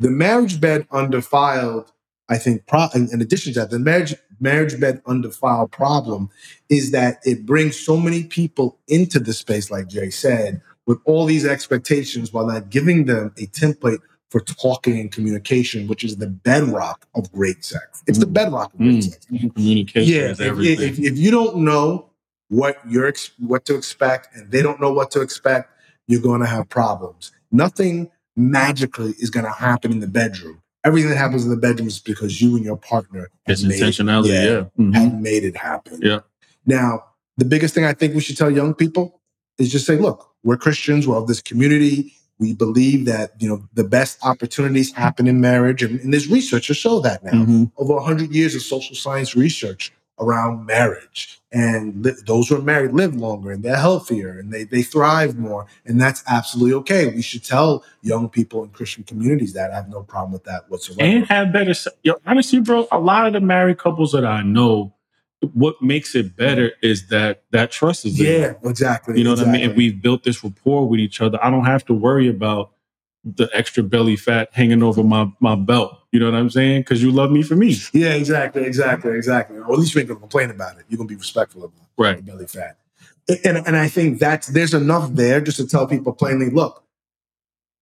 The 0.00 0.10
marriage 0.10 0.60
bed 0.60 0.86
undefiled, 0.92 1.92
I 2.28 2.38
think, 2.38 2.66
pro- 2.66 2.88
in, 2.94 3.08
in 3.12 3.20
addition 3.20 3.52
to 3.54 3.60
that, 3.60 3.70
the 3.70 3.78
marriage 3.78 4.14
marriage 4.40 4.78
bed 4.78 5.02
undefiled 5.06 5.72
problem 5.72 6.30
is 6.68 6.92
that 6.92 7.18
it 7.24 7.44
brings 7.44 7.78
so 7.78 7.96
many 7.96 8.22
people 8.24 8.78
into 8.86 9.18
the 9.18 9.32
space, 9.32 9.70
like 9.70 9.88
Jay 9.88 10.10
said, 10.10 10.60
with 10.86 10.98
all 11.04 11.26
these 11.26 11.44
expectations 11.44 12.32
while 12.32 12.46
not 12.46 12.70
giving 12.70 13.06
them 13.06 13.32
a 13.38 13.46
template 13.48 13.98
for 14.30 14.40
talking 14.42 15.00
and 15.00 15.10
communication, 15.10 15.88
which 15.88 16.04
is 16.04 16.18
the 16.18 16.28
bedrock 16.28 17.06
of 17.16 17.32
great 17.32 17.64
sex. 17.64 18.02
It's 18.06 18.18
the 18.18 18.26
Mm. 18.26 18.32
bedrock 18.34 18.72
of 18.74 18.78
great 18.78 18.96
Mm. 18.98 19.10
sex. 19.10 19.26
Communication 19.54 20.14
Yeah, 20.14 20.30
is 20.30 20.38
if, 20.40 20.46
everything. 20.46 20.88
if, 20.90 20.98
if 21.00 21.18
you 21.18 21.30
don't 21.32 21.56
know 21.64 22.10
what 22.50 22.78
you're 22.88 23.12
what 23.40 23.64
to 23.64 23.74
expect, 23.74 24.28
and 24.36 24.50
they 24.50 24.62
don't 24.62 24.80
know 24.80 24.92
what 24.92 25.10
to 25.12 25.20
expect, 25.22 25.70
you're 26.06 26.20
going 26.20 26.40
to 26.40 26.46
have 26.46 26.68
problems. 26.68 27.32
Nothing 27.50 28.10
magically 28.38 29.14
is 29.18 29.30
going 29.30 29.44
to 29.44 29.52
happen 29.52 29.92
in 29.92 30.00
the 30.00 30.06
bedroom. 30.06 30.62
Everything 30.84 31.10
that 31.10 31.16
happens 31.16 31.44
in 31.44 31.50
the 31.50 31.56
bedroom 31.56 31.88
is 31.88 31.98
because 31.98 32.40
you 32.40 32.56
and 32.56 32.64
your 32.64 32.76
partner 32.76 33.28
it's 33.46 33.60
have 33.62 33.68
made 33.70 33.80
it- 33.80 33.82
intentionality, 33.82 34.28
yeah. 34.28 34.64
Mhm. 34.84 34.94
have 34.94 35.20
made 35.20 35.44
it 35.44 35.56
happen. 35.56 35.98
Yeah. 36.02 36.20
Now, 36.64 37.04
the 37.36 37.44
biggest 37.44 37.74
thing 37.74 37.84
I 37.84 37.92
think 37.92 38.14
we 38.14 38.20
should 38.20 38.36
tell 38.36 38.50
young 38.50 38.74
people 38.74 39.20
is 39.58 39.70
just 39.70 39.86
say, 39.86 39.96
look, 39.96 40.28
we're 40.44 40.56
Christians, 40.56 41.06
we're 41.06 41.16
of 41.16 41.26
this 41.26 41.40
community. 41.42 42.14
We 42.38 42.54
believe 42.54 43.04
that 43.06 43.32
you 43.40 43.48
know 43.48 43.64
the 43.74 43.82
best 43.82 44.18
opportunities 44.22 44.92
happen 44.92 45.26
in 45.26 45.40
marriage, 45.40 45.82
and, 45.82 45.98
and 46.00 46.12
there's 46.12 46.28
research 46.28 46.68
to 46.68 46.74
show 46.74 47.00
that 47.00 47.24
now 47.24 47.32
Mhm. 47.32 47.72
over 47.76 47.94
100 47.94 48.30
years 48.32 48.54
of 48.54 48.62
social 48.62 48.94
science 48.94 49.34
research 49.34 49.92
around 50.20 50.66
marriage. 50.66 51.40
And 51.50 52.04
li- 52.04 52.12
those 52.26 52.48
who 52.48 52.56
are 52.56 52.62
married 52.62 52.92
live 52.92 53.14
longer 53.14 53.50
and 53.50 53.62
they're 53.62 53.76
healthier 53.76 54.38
and 54.38 54.52
they, 54.52 54.64
they 54.64 54.82
thrive 54.82 55.38
more. 55.38 55.66
And 55.86 56.00
that's 56.00 56.22
absolutely 56.26 56.74
okay. 56.74 57.06
We 57.06 57.22
should 57.22 57.44
tell 57.44 57.84
young 58.02 58.28
people 58.28 58.64
in 58.64 58.70
Christian 58.70 59.04
communities 59.04 59.54
that. 59.54 59.70
I 59.70 59.76
have 59.76 59.88
no 59.88 60.02
problem 60.02 60.32
with 60.32 60.44
that 60.44 60.68
whatsoever. 60.68 61.02
and 61.02 61.24
have 61.26 61.52
better. 61.52 61.74
Yo, 62.02 62.14
honestly, 62.26 62.60
bro, 62.60 62.86
a 62.92 62.98
lot 62.98 63.26
of 63.26 63.32
the 63.32 63.40
married 63.40 63.78
couples 63.78 64.12
that 64.12 64.26
I 64.26 64.42
know, 64.42 64.94
what 65.54 65.80
makes 65.80 66.14
it 66.14 66.36
better 66.36 66.72
is 66.82 67.08
that 67.08 67.44
that 67.52 67.70
trust 67.70 68.04
is 68.04 68.18
there. 68.18 68.56
yeah, 68.62 68.68
exactly. 68.68 69.16
You 69.16 69.24
know 69.24 69.30
what 69.30 69.40
I 69.46 69.50
mean? 69.50 69.70
If 69.70 69.76
we've 69.76 70.02
built 70.02 70.24
this 70.24 70.42
rapport 70.42 70.88
with 70.88 71.00
each 71.00 71.20
other, 71.20 71.38
I 71.42 71.48
don't 71.50 71.64
have 71.64 71.84
to 71.86 71.94
worry 71.94 72.28
about 72.28 72.72
the 73.24 73.48
extra 73.52 73.82
belly 73.82 74.16
fat 74.16 74.48
hanging 74.52 74.82
over 74.82 75.02
my 75.02 75.30
my 75.40 75.54
belt. 75.54 75.97
You 76.12 76.20
know 76.20 76.30
what 76.30 76.38
I'm 76.38 76.50
saying? 76.50 76.80
Because 76.80 77.02
you 77.02 77.10
love 77.10 77.30
me 77.30 77.42
for 77.42 77.54
me, 77.54 77.76
Yeah, 77.92 78.14
exactly, 78.14 78.64
exactly, 78.64 79.12
exactly. 79.12 79.58
Or 79.58 79.72
at 79.72 79.78
least 79.78 79.94
you 79.94 80.00
ain't 80.00 80.08
gonna 80.08 80.20
complain 80.20 80.50
about 80.50 80.78
it. 80.78 80.86
You're 80.88 80.96
gonna 80.96 81.08
be 81.08 81.16
respectful 81.16 81.64
of 81.64 81.72
the 81.74 81.80
right? 82.02 82.24
belly 82.24 82.46
fat. 82.46 82.78
And 83.44 83.58
and 83.58 83.76
I 83.76 83.88
think 83.88 84.20
that 84.20 84.48
there's 84.50 84.72
enough 84.72 85.10
there 85.12 85.40
just 85.40 85.58
to 85.58 85.66
tell 85.66 85.86
people 85.86 86.14
plainly, 86.14 86.48
look, 86.48 86.82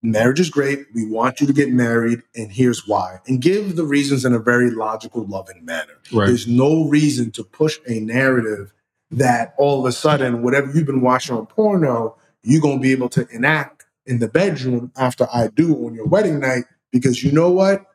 marriage 0.03 0.41
is 0.41 0.49
great. 0.49 0.87
We 0.93 1.09
want 1.09 1.39
you 1.39 1.47
to 1.47 1.53
get 1.53 1.71
married, 1.71 2.21
and 2.35 2.51
here's 2.51 2.85
why. 2.85 3.19
And 3.27 3.41
give 3.41 3.77
the 3.77 3.85
reasons 3.85 4.25
in 4.25 4.33
a 4.33 4.39
very 4.39 4.71
logical, 4.71 5.25
loving 5.25 5.63
manner. 5.63 5.93
Right. 6.11 6.27
There's 6.27 6.47
no 6.47 6.85
reason 6.89 7.31
to 7.31 7.43
push 7.45 7.79
a 7.87 8.01
narrative 8.01 8.73
that 9.09 9.53
all 9.57 9.79
of 9.79 9.85
a 9.85 9.93
sudden, 9.93 10.43
whatever 10.43 10.69
you've 10.73 10.85
been 10.85 10.99
watching 10.99 11.37
on 11.37 11.45
porno, 11.45 12.17
you're 12.43 12.61
gonna 12.61 12.81
be 12.81 12.91
able 12.91 13.07
to 13.09 13.25
enact 13.29 13.85
in 14.05 14.19
the 14.19 14.27
bedroom 14.27 14.91
after 14.97 15.27
I 15.33 15.47
do 15.47 15.85
on 15.85 15.93
your 15.93 16.07
wedding 16.07 16.39
night, 16.41 16.65
because 16.91 17.23
you 17.23 17.31
know 17.31 17.51
what? 17.51 17.85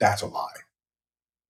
That's 0.00 0.22
a 0.22 0.26
lie. 0.26 0.48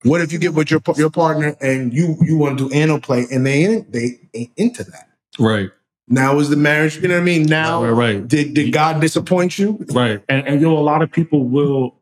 What 0.04 0.20
if 0.20 0.32
you 0.32 0.38
get 0.38 0.54
with 0.54 0.70
your 0.70 0.80
your 0.96 1.10
partner 1.10 1.56
and 1.60 1.92
you 1.92 2.16
you 2.22 2.38
want 2.38 2.58
to 2.58 2.68
do 2.68 2.74
anal 2.74 3.00
play 3.00 3.26
and 3.30 3.44
they 3.44 3.64
ain't 3.64 3.92
they 3.92 4.20
ain't 4.34 4.52
into 4.56 4.84
that? 4.84 5.08
Right. 5.38 5.70
Now 6.06 6.38
is 6.38 6.48
the 6.48 6.56
marriage, 6.56 6.96
you 6.96 7.08
know 7.08 7.14
what 7.14 7.20
I 7.20 7.24
mean? 7.24 7.46
Now 7.46 7.84
right. 7.84 7.90
Right. 7.90 8.28
did 8.28 8.54
did 8.54 8.72
God 8.72 9.00
disappoint 9.00 9.58
you? 9.58 9.84
Right. 9.92 10.22
And, 10.28 10.46
and 10.46 10.60
yo, 10.60 10.72
a 10.72 10.80
lot 10.80 11.02
of 11.02 11.10
people 11.10 11.44
will 11.44 11.96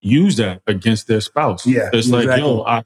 use 0.00 0.36
that 0.36 0.62
against 0.66 1.08
their 1.08 1.20
spouse. 1.20 1.66
Yeah, 1.66 1.90
It's 1.92 2.08
like, 2.08 2.38
yo, 2.38 2.62
I, 2.62 2.84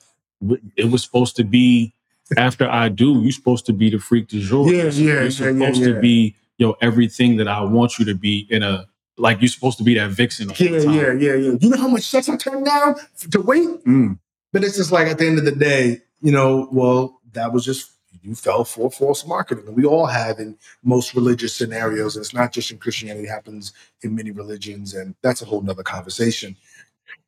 it 0.76 0.90
was 0.90 1.02
supposed 1.02 1.37
to 1.37 1.44
be 1.44 1.94
after 2.37 2.68
I 2.68 2.88
do, 2.88 3.21
you're 3.21 3.33
supposed 3.33 3.66
to 3.66 3.73
be 3.73 3.90
the 3.90 3.99
freak 3.99 4.28
du 4.28 4.40
jour. 4.40 4.66
Yeah, 4.68 4.85
yeah, 4.85 4.90
You're 4.90 5.23
yeah, 5.25 5.28
supposed 5.30 5.80
yeah, 5.80 5.88
yeah. 5.88 5.94
to 5.94 6.00
be, 6.00 6.35
you 6.59 6.66
know, 6.66 6.76
everything 6.80 7.37
that 7.37 7.49
I 7.49 7.62
want 7.62 7.99
you 7.99 8.04
to 8.06 8.14
be 8.14 8.47
in 8.50 8.62
a 8.62 8.87
like 9.16 9.40
you're 9.40 9.49
supposed 9.49 9.78
to 9.78 9.85
be 9.85 9.94
that 9.94 10.11
vixen. 10.11 10.49
the 10.49 10.54
Yeah, 10.59 10.85
time. 10.85 10.94
yeah, 10.94 11.12
yeah, 11.12 11.35
yeah. 11.35 11.52
You 11.61 11.71
know 11.71 11.76
how 11.78 11.88
much 11.88 12.02
sex 12.04 12.28
I 12.28 12.37
turned 12.37 12.66
down 12.66 12.97
to 13.30 13.40
wait? 13.40 13.68
Mm. 13.85 14.18
But 14.52 14.64
it's 14.64 14.76
just 14.76 14.92
like 14.92 15.09
at 15.09 15.18
the 15.18 15.26
end 15.26 15.38
of 15.38 15.44
the 15.44 15.52
day, 15.52 16.00
you 16.21 16.33
know, 16.33 16.68
well, 16.73 17.21
that 17.33 17.52
was 17.52 17.64
just 17.64 17.90
you 18.23 18.35
fell 18.35 18.64
for 18.64 18.90
false 18.90 19.26
marketing. 19.26 19.66
And 19.66 19.76
we 19.76 19.85
all 19.85 20.06
have 20.06 20.38
in 20.38 20.56
most 20.83 21.14
religious 21.14 21.54
scenarios. 21.54 22.16
And 22.16 22.25
it's 22.25 22.33
not 22.33 22.52
just 22.52 22.71
in 22.71 22.78
Christianity, 22.78 23.26
it 23.26 23.30
happens 23.30 23.73
in 24.02 24.14
many 24.14 24.30
religions, 24.30 24.94
and 24.94 25.14
that's 25.23 25.42
a 25.42 25.44
whole 25.44 25.61
nother 25.61 25.83
conversation. 25.83 26.56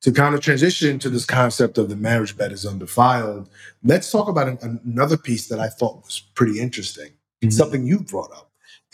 To 0.03 0.13
kind 0.13 0.35
of 0.35 0.41
transition 0.41 0.99
to 1.01 1.11
this 1.11 1.27
concept 1.27 1.77
of 1.79 1.89
the 1.91 1.97
marriage 1.97 2.37
bed 2.37 2.51
is 2.53 2.65
undefiled, 2.65 3.49
let's 3.85 4.11
talk 4.11 4.29
about 4.29 4.49
an, 4.49 4.81
another 4.85 5.17
piece 5.19 5.49
that 5.49 5.59
I 5.61 5.69
thought 5.69 6.03
was 6.05 6.21
pretty 6.35 6.61
interesting. 6.61 7.11
Mhm. 7.45 7.53
Something 7.53 7.87
you 7.87 8.01
brought 8.01 8.31
up, 8.33 8.46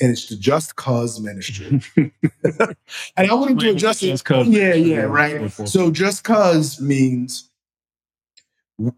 and 0.03 0.11
it's 0.11 0.27
the 0.27 0.37
Just 0.37 0.75
Cause 0.77 1.21
ministry. 1.21 1.81
and 1.97 3.31
I 3.31 3.35
wouldn't 3.35 3.61
do 3.61 3.71
it 3.71 3.77
justice. 3.77 4.21
'cause. 4.21 4.49
Yeah, 4.49 4.75
yeah, 4.75 5.03
right. 5.03 5.51
So 5.51 5.91
just 5.91 6.25
cause 6.25 6.81
means 6.81 7.49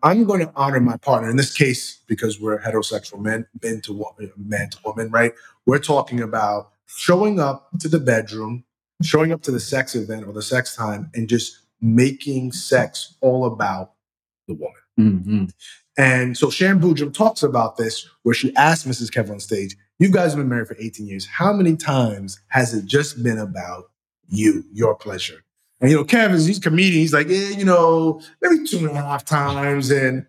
I'm 0.03 0.25
going 0.25 0.41
to 0.41 0.51
honor 0.57 0.81
my 0.81 0.97
partner. 0.97 1.29
In 1.29 1.37
this 1.37 1.53
case, 1.53 2.01
because 2.07 2.41
we're 2.41 2.59
heterosexual 2.61 3.21
men, 3.21 3.47
men 3.63 3.83
to 3.83 3.93
woman, 3.93 4.33
man 4.37 4.71
to 4.71 4.79
woman, 4.85 5.11
right? 5.11 5.33
We're 5.67 5.79
talking 5.79 6.21
about 6.21 6.71
showing 6.87 7.39
up 7.39 7.69
to 7.81 7.89
the 7.89 8.01
bedroom, 8.01 8.65
showing 9.03 9.31
up 9.31 9.43
to 9.43 9.51
the 9.51 9.61
sex 9.61 9.95
event 9.95 10.27
or 10.27 10.33
the 10.33 10.43
sex 10.43 10.75
time, 10.75 11.11
and 11.15 11.29
just 11.29 11.59
making 11.83 12.53
sex 12.53 13.15
all 13.21 13.45
about 13.45 13.93
the 14.49 14.55
woman. 14.55 14.81
Mhm. 14.99 15.53
And 15.99 16.39
so 16.39 16.49
Shan 16.51 16.81
Boodram 16.81 17.13
talks 17.13 17.43
about 17.43 17.77
this, 17.77 18.09
where 18.23 18.35
she 18.35 18.55
asked 18.57 18.89
Mrs. 18.89 19.11
KevOnStage, 19.13 19.75
You 19.99 20.11
guys 20.11 20.33
have 20.33 20.39
been 20.39 20.49
married 20.49 20.67
for 20.69 20.77
18 20.79 21.07
years. 21.07 21.27
How 21.27 21.53
many 21.53 21.77
times 21.77 22.41
has 22.49 22.75
it 22.75 22.85
just 22.87 23.23
been 23.23 23.39
about 23.39 23.91
you, 24.29 24.65
your 24.73 24.95
pleasure? 24.95 25.45
And 25.81 25.91
you 25.91 25.97
know, 25.97 26.05
Kevin's 26.05 26.47
he's 26.47 26.59
a 26.59 26.61
comedian. 26.61 27.01
He's 27.01 27.13
like, 27.13 27.29
yeah, 27.29 27.51
you 27.51 27.65
know, 27.65 28.21
maybe 28.43 28.65
two 28.67 28.79
and 28.79 28.97
a 28.97 29.03
half 29.03 29.25
times. 29.25 29.91
And 29.91 30.27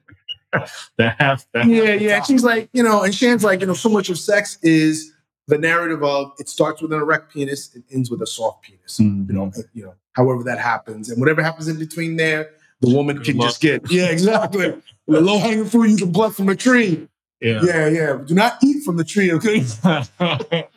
That 0.97 1.15
half. 1.19 1.45
That 1.53 1.65
yeah, 1.67 1.75
half 1.83 1.99
the 1.99 2.05
yeah. 2.05 2.15
time. 2.19 2.25
She's 2.25 2.43
like, 2.43 2.69
you 2.73 2.83
know, 2.83 3.03
and 3.03 3.13
Sharon's 3.13 3.43
like, 3.43 3.61
you 3.61 3.67
know, 3.67 3.73
so 3.73 3.89
much 3.89 4.09
of 4.09 4.17
sex 4.19 4.57
is 4.61 5.11
the 5.47 5.57
narrative 5.57 6.03
of 6.03 6.31
it 6.39 6.49
starts 6.49 6.81
with 6.81 6.91
an 6.93 6.99
erect 6.99 7.31
penis, 7.33 7.75
it 7.75 7.83
ends 7.91 8.09
with 8.09 8.21
a 8.21 8.27
soft 8.27 8.63
penis. 8.63 8.97
Mhm. 8.99 9.27
You 9.27 9.33
know, 9.33 9.51
you 9.73 9.83
know, 9.83 9.93
however 10.13 10.43
that 10.43 10.59
happens. 10.59 11.09
And 11.09 11.19
whatever 11.19 11.43
happens 11.43 11.67
in 11.67 11.77
between 11.77 12.15
there, 12.17 12.49
the 12.81 12.93
woman 12.93 13.17
Good 13.17 13.25
can 13.25 13.37
luck. 13.37 13.49
just 13.49 13.61
get. 13.61 13.91
Yeah, 13.91 14.05
exactly. 14.07 14.73
the 15.07 15.21
low 15.21 15.37
hanging 15.39 15.65
fruit 15.65 15.89
you 15.91 15.97
can 15.97 16.11
pluck 16.13 16.33
from 16.33 16.49
a 16.49 16.55
tree. 16.55 17.07
Yeah. 17.41 17.61
Yeah, 17.63 17.87
yeah. 17.87 18.19
Do 18.25 18.33
not 18.33 18.57
eat 18.63 18.83
from 18.83 18.97
the 18.97 19.03
tree, 19.03 19.31
okay? 19.33 19.63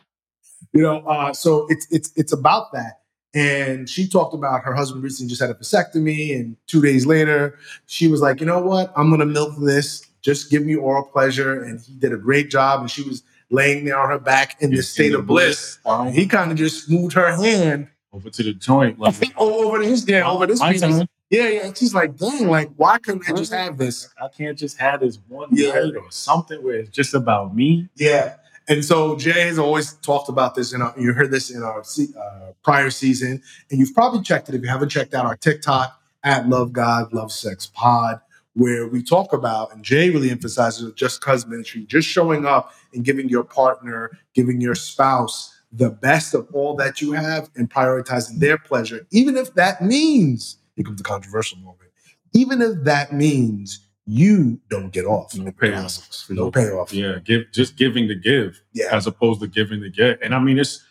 You 0.71 0.83
know, 0.83 0.99
uh, 0.99 1.33
so 1.33 1.65
it's 1.69 1.87
it's 1.91 2.11
it's 2.15 2.31
about 2.31 2.71
that. 2.73 3.01
And 3.33 3.89
she 3.89 4.07
talked 4.07 4.33
about 4.33 4.63
her 4.63 4.73
husband 4.73 5.03
recently 5.03 5.29
just 5.29 5.41
had 5.41 5.49
a 5.49 5.55
vasectomy, 5.55 6.35
and 6.35 6.57
two 6.67 6.81
days 6.81 7.05
later, 7.05 7.57
she 7.87 8.07
was 8.07 8.21
like, 8.21 8.39
you 8.39 8.45
know 8.45 8.59
what? 8.59 8.93
I'm 8.95 9.09
gonna 9.09 9.25
milk 9.25 9.55
this. 9.59 10.05
Just 10.21 10.51
give 10.51 10.65
me 10.65 10.75
oral 10.75 11.05
pleasure. 11.05 11.63
And 11.63 11.79
he 11.79 11.93
did 11.93 12.13
a 12.13 12.17
great 12.17 12.49
job. 12.49 12.81
And 12.81 12.91
she 12.91 13.03
was 13.03 13.23
laying 13.49 13.85
there 13.85 13.97
on 13.97 14.09
her 14.09 14.19
back 14.19 14.61
in 14.61 14.69
this 14.71 14.89
state 14.89 15.13
of 15.13 15.25
bliss. 15.25 15.79
And 15.85 16.13
he 16.13 16.27
kind 16.27 16.51
of 16.51 16.57
just 16.57 16.89
moved 16.89 17.13
her 17.13 17.35
hand 17.35 17.87
over 18.11 18.29
to 18.29 18.43
the 18.43 18.53
joint. 18.53 18.99
Like, 18.99 19.15
over 19.37 19.81
to 19.81 19.87
his 19.87 20.07
yeah, 20.07 20.29
over 20.29 20.45
this 20.45 20.59
My 20.59 20.73
piece. 20.73 20.81
time. 20.81 21.07
Yeah, 21.29 21.47
yeah. 21.49 21.73
She's 21.73 21.93
like, 21.93 22.17
dang, 22.17 22.47
like, 22.47 22.71
why 22.75 22.97
couldn't 22.97 23.29
I 23.29 23.33
just 23.33 23.53
have 23.53 23.77
this? 23.77 24.09
I 24.21 24.27
can't 24.29 24.57
just 24.57 24.77
have 24.79 25.01
this 25.01 25.19
one 25.27 25.49
Yeah. 25.51 25.73
night 25.73 25.95
or 25.95 26.09
something 26.09 26.63
where 26.63 26.75
it's 26.77 26.89
just 26.89 27.13
about 27.13 27.55
me. 27.55 27.87
Yeah. 27.95 28.35
And 28.67 28.83
so 28.85 29.15
Jay 29.15 29.47
has 29.47 29.57
always 29.59 29.93
talked 29.93 30.29
about 30.29 30.53
this, 30.55 30.73
and 30.73 30.83
you 30.97 31.13
heard 31.13 31.31
this 31.31 31.49
in 31.49 31.63
our 31.63 31.81
uh, 31.81 32.51
prior 32.63 32.89
season, 32.91 33.41
and 33.71 33.79
you've 33.79 33.93
probably 33.95 34.21
checked 34.21 34.47
it 34.49 34.55
if 34.55 34.61
you 34.61 34.67
haven't 34.67 34.89
checked 34.89 35.13
out 35.13 35.25
our 35.25 35.35
TikTok 35.35 35.99
at 36.23 36.47
Love 36.47 36.71
God, 36.73 37.11
Love 37.13 37.31
Sex 37.31 37.65
Pod, 37.73 38.19
where 38.53 38.87
we 38.87 39.01
talk 39.01 39.33
about, 39.33 39.73
and 39.73 39.83
Jay 39.83 40.09
really 40.11 40.29
emphasizes 40.29 40.91
just 40.93 41.21
cause 41.21 41.47
ministry, 41.47 41.83
just 41.85 42.07
showing 42.07 42.45
up 42.45 42.73
and 42.93 43.03
giving 43.03 43.27
your 43.29 43.43
partner, 43.43 44.11
giving 44.35 44.61
your 44.61 44.75
spouse 44.75 45.55
the 45.71 45.89
best 45.89 46.33
of 46.33 46.47
all 46.53 46.75
that 46.75 47.01
you 47.01 47.11
have 47.13 47.49
and 47.55 47.69
prioritizing 47.71 48.39
their 48.39 48.57
pleasure, 48.57 49.05
even 49.11 49.37
if 49.37 49.53
that 49.55 49.81
means, 49.81 50.57
here 50.79 50.85
comes 50.85 50.97
the 50.97 51.03
controversial 51.03 51.57
moment, 51.59 51.91
even 52.33 52.61
if 52.61 52.83
that 52.85 53.11
means 53.13 53.85
you 54.05 54.59
don't 54.69 54.91
get 54.91 55.05
off. 55.05 55.35
No 55.35 55.51
payoff. 55.51 55.81
process. 55.81 56.25
No 56.29 56.49
payoff. 56.49 56.93
Yeah, 56.93 57.19
give 57.23 57.51
just 57.51 57.75
giving 57.75 58.07
to 58.07 58.15
give 58.15 58.61
Yeah. 58.73 58.87
as 58.91 59.05
opposed 59.05 59.41
to 59.41 59.47
giving 59.47 59.81
to 59.81 59.89
get. 59.89 60.19
And 60.23 60.33
I 60.33 60.39
mean, 60.39 60.57
it's 60.57 60.83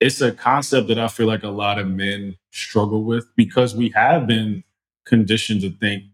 it's 0.00 0.20
a 0.20 0.32
concept 0.32 0.88
that 0.88 0.98
I 0.98 1.08
feel 1.08 1.26
like 1.26 1.42
a 1.42 1.48
lot 1.48 1.78
of 1.78 1.86
men 1.88 2.36
struggle 2.50 3.04
with 3.04 3.26
because 3.36 3.76
we 3.76 3.90
have 3.90 4.26
been 4.26 4.64
conditioned 5.04 5.60
to 5.62 5.70
think 5.70 6.04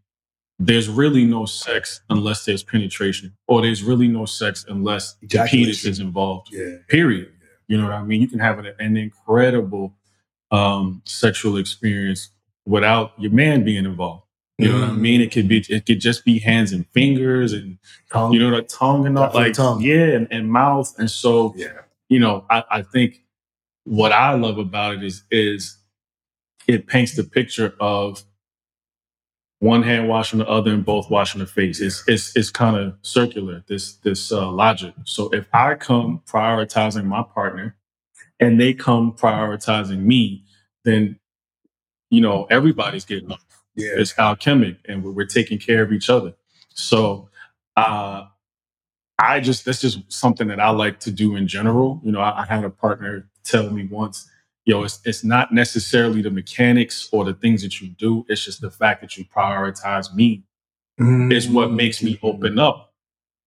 there's 0.59 0.89
really 0.89 1.25
no 1.25 1.47
sex 1.47 2.01
unless 2.11 2.45
there's 2.45 2.63
penetration, 2.63 3.35
or 3.47 3.63
there's 3.63 3.83
really 3.83 4.09
no 4.09 4.25
sex 4.27 4.65
unless 4.69 5.15
the 5.23 5.47
penis 5.49 5.85
is 5.85 6.01
involved. 6.01 6.49
Yeah. 6.53 6.77
Period. 6.89 7.31
You 7.69 7.79
know 7.79 7.85
what 7.85 7.93
I 7.95 8.03
mean? 8.03 8.21
You 8.21 8.29
can 8.29 8.39
have 8.41 8.59
an, 8.59 8.73
an 8.79 8.97
incredible 8.97 9.95
um, 10.51 11.01
sexual 11.07 11.57
experience 11.57 12.29
without 12.67 13.13
your 13.19 13.33
man 13.33 13.65
being 13.65 13.85
involved. 13.85 14.25
You 14.59 14.69
know 14.73 14.81
what 14.81 14.89
I 14.91 14.93
Mm. 14.93 14.99
mean? 15.01 15.21
It 15.23 15.33
could 15.33 15.49
be 15.49 15.65
it 15.69 15.87
could 15.87 16.01
just 16.01 16.25
be 16.25 16.39
hands 16.39 16.73
and 16.73 16.87
fingers 16.89 17.53
and 17.53 17.79
Tongue. 18.11 18.33
you 18.33 18.41
know 18.41 18.51
the 18.57 18.63
tongue 18.63 19.07
and 19.07 19.19
all 19.19 19.27
Definitely 19.27 19.49
like 19.49 19.55
tongue. 19.57 19.83
yeah 19.83 20.07
and, 20.17 20.29
and 20.31 20.51
mouth 20.53 20.95
and 20.99 21.11
so 21.11 21.55
yeah. 21.57 21.69
you 22.09 22.21
know 22.21 22.47
I, 22.51 22.65
I 22.71 22.83
think 22.83 23.23
what 23.85 24.13
I 24.13 24.35
love 24.35 24.59
about 24.59 24.95
it 24.97 25.05
is 25.05 25.25
is 25.31 25.79
it 26.69 26.87
paints 26.87 27.17
the 27.17 27.25
picture 27.25 27.75
of 27.81 28.25
one 29.61 29.83
hand 29.83 30.09
washing 30.09 30.41
the 30.41 30.49
other 30.49 30.73
and 30.73 30.85
both 30.85 31.11
washing 31.11 31.41
the 31.41 31.47
face. 31.47 31.81
It's 31.81 32.05
it's 32.09 32.37
it's 32.37 32.51
kind 32.51 32.77
of 32.77 32.97
circular 33.03 33.65
this 33.69 33.95
this 33.99 34.33
uh, 34.33 34.51
logic. 34.51 34.95
So 35.05 35.31
if 35.31 35.47
I 35.55 35.75
come 35.77 36.23
prioritizing 36.27 37.07
my 37.07 37.23
partner 37.23 37.77
and 38.41 38.61
they 38.61 38.75
come 38.75 39.13
prioritizing 39.13 40.01
me, 40.01 40.45
then 40.85 41.19
you 42.15 42.21
know 42.21 42.47
everybody's 42.51 43.05
getting 43.05 43.33
up. 43.33 43.41
Yeah. 43.77 43.95
it's 43.97 44.17
alchemic 44.19 44.77
and 44.87 45.03
we're, 45.03 45.11
we're 45.11 45.27
taking 45.27 45.59
care 45.59 45.83
of 45.83 45.93
each 45.93 46.09
other. 46.11 46.35
So 46.75 47.29
uh 47.77 48.27
i 49.19 49.41
just 49.41 49.65
that's 49.65 49.81
just 49.81 50.01
something 50.13 50.49
that 50.49 50.61
i 50.61 50.71
like 50.71 51.01
to 51.01 51.11
do 51.11 51.37
in 51.37 51.49
general. 51.49 52.01
You 52.05 52.13
know 52.13 52.21
i, 52.21 52.43
I 52.43 52.47
had 52.47 52.65
a 52.65 52.71
partner 52.71 53.29
tell 53.45 53.71
me 53.71 53.87
once 53.87 54.29
yo 54.65 54.85
it's, 54.85 55.01
it's 55.05 55.25
not 55.25 55.53
necessarily 55.53 56.23
the 56.23 56.31
mechanics 56.31 57.09
or 57.13 57.25
the 57.25 57.35
things 57.35 57.63
that 57.63 57.81
you 57.81 57.89
do 57.89 58.25
it's 58.29 58.45
just 58.45 58.61
the 58.61 58.71
fact 58.71 59.01
that 59.03 59.17
you 59.17 59.25
prioritize 59.25 60.15
me 60.15 60.45
is 61.33 61.49
what 61.49 61.73
makes 61.73 62.03
me 62.03 62.19
open 62.23 62.59
up. 62.59 62.93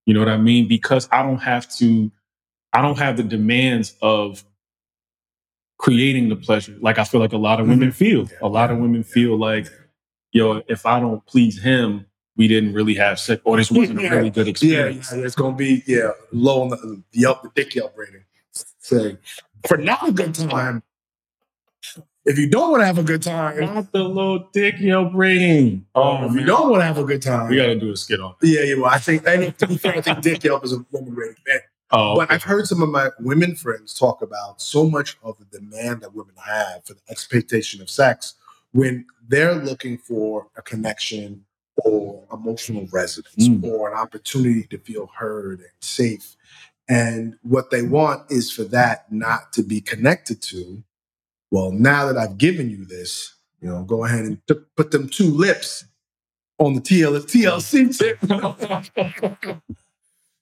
You 0.06 0.14
know 0.14 0.20
what 0.22 0.30
i 0.30 0.38
mean? 0.38 0.68
Because 0.68 1.08
i 1.12 1.24
don't 1.24 1.40
have 1.40 1.70
to 1.78 2.12
i 2.74 2.82
don't 2.82 3.00
have 3.00 3.18
the 3.18 3.24
demands 3.24 3.96
of 4.02 4.44
creating 5.78 6.28
the 6.30 6.36
pleasure 6.36 6.76
like 6.82 6.98
i 6.98 7.04
feel 7.04 7.22
like 7.22 7.34
a 7.34 7.38
lot 7.38 7.60
of 7.60 7.66
mm-hmm. 7.66 7.80
women 7.80 7.92
feel 7.92 8.28
a 8.42 8.48
lot 8.48 8.72
of 8.72 8.78
women 8.78 9.04
feel 9.04 9.38
like 9.38 9.68
yo, 10.32 10.62
if 10.68 10.86
I 10.86 11.00
don't 11.00 11.26
please 11.26 11.62
him, 11.62 12.06
we 12.36 12.48
didn't 12.48 12.74
really 12.74 12.94
have 12.96 13.20
sex, 13.20 13.42
or 13.44 13.58
this 13.58 13.72
wasn't 13.72 14.02
Yeah. 14.02 14.14
a 14.14 14.18
really 14.18 14.30
good 14.30 14.48
experience. 14.48 15.12
yeah, 15.12 15.26
it's 15.26 15.36
gonna 15.36 15.56
be 15.56 15.84
yeah 15.88 16.12
low 16.32 16.62
on 16.64 16.70
the, 16.70 16.78
the 16.78 17.20
Yelp, 17.20 17.42
the 17.42 17.52
dick 17.56 17.76
Yelp 17.76 17.98
rating. 17.98 18.24
Say 18.80 19.18
for 19.68 19.78
not 19.78 20.08
a 20.08 20.12
good 20.12 20.36
time. 20.36 20.84
If 22.26 22.38
you 22.38 22.50
don't 22.50 22.72
want 22.72 22.82
to 22.82 22.86
have 22.86 22.98
a 22.98 23.04
good 23.04 23.24
time, 23.24 23.62
Not 23.62 23.94
the 23.94 24.04
little 24.04 24.50
dick 24.52 24.76
yo 24.80 25.10
rating. 25.12 25.86
Oh, 25.96 26.18
oh, 26.18 26.26
if 26.26 26.34
you 26.34 26.44
don't 26.44 26.70
want 26.70 26.82
to 26.82 26.86
have 26.86 26.98
a 26.98 27.06
good 27.06 27.22
time, 27.22 27.50
we 27.50 27.56
got 27.56 27.68
to 27.68 27.80
do 27.80 27.92
a 27.92 27.96
skit 27.96 28.20
on. 28.20 28.36
yeah, 28.42 28.64
yeah. 28.64 28.76
Well, 28.76 28.92
I 28.92 28.98
think 28.98 29.26
and 29.26 29.58
to 29.58 29.68
be 29.68 29.78
fair, 29.78 29.96
I 29.96 30.02
think 30.02 30.22
dick 30.22 30.44
Yelp 30.44 30.66
is 30.66 30.74
a 30.74 30.86
woman 30.92 31.16
rating. 31.16 31.38
Man. 31.48 31.60
Oh, 31.92 32.16
But 32.18 32.32
I've 32.32 32.44
heard 32.44 32.68
some 32.68 32.82
of 32.82 32.90
my 32.90 33.10
women 33.20 33.56
friends 33.56 33.94
talk 33.94 34.22
about 34.22 34.62
so 34.62 34.90
much 34.90 35.18
of 35.24 35.38
the 35.40 35.46
demand 35.60 36.02
that 36.02 36.14
women 36.14 36.36
have 36.46 36.86
for 36.86 36.94
the 36.94 37.02
expectation 37.10 37.82
of 37.82 37.90
sex 37.90 38.34
when 38.74 39.06
they're 39.28 39.56
looking 39.56 39.98
for 39.98 40.48
a 40.58 40.62
connection 40.62 41.46
or 41.78 42.24
emotional 42.34 42.88
resonance 42.92 43.48
Mm. 43.48 43.64
or 43.64 43.92
an 43.92 43.98
opportunity 43.98 44.64
to 44.64 44.78
feel 44.80 45.08
heard 45.18 45.60
and 45.60 45.70
safe. 45.80 46.36
And 46.90 47.38
what 47.44 47.70
they 47.70 47.84
want 47.84 48.30
is 48.32 48.52
for 48.52 48.64
that 48.66 49.12
not 49.12 49.54
to 49.54 49.64
be 49.64 49.80
connected 49.80 50.42
to, 50.44 50.84
well, 51.52 51.72
now 51.72 52.06
that 52.12 52.18
I've 52.18 52.38
given 52.38 52.70
you 52.70 52.84
this, 52.86 53.34
you 53.62 53.70
know, 53.70 53.84
go 53.84 54.04
ahead 54.06 54.26
and 54.26 54.46
t- 54.48 54.56
put 54.76 54.92
them 54.92 55.08
two 55.08 55.30
lips 55.32 55.86
on 56.60 56.74
the 56.74 56.82
TL- 56.82 57.26
TLC 57.28 57.98
tip. 57.98 58.20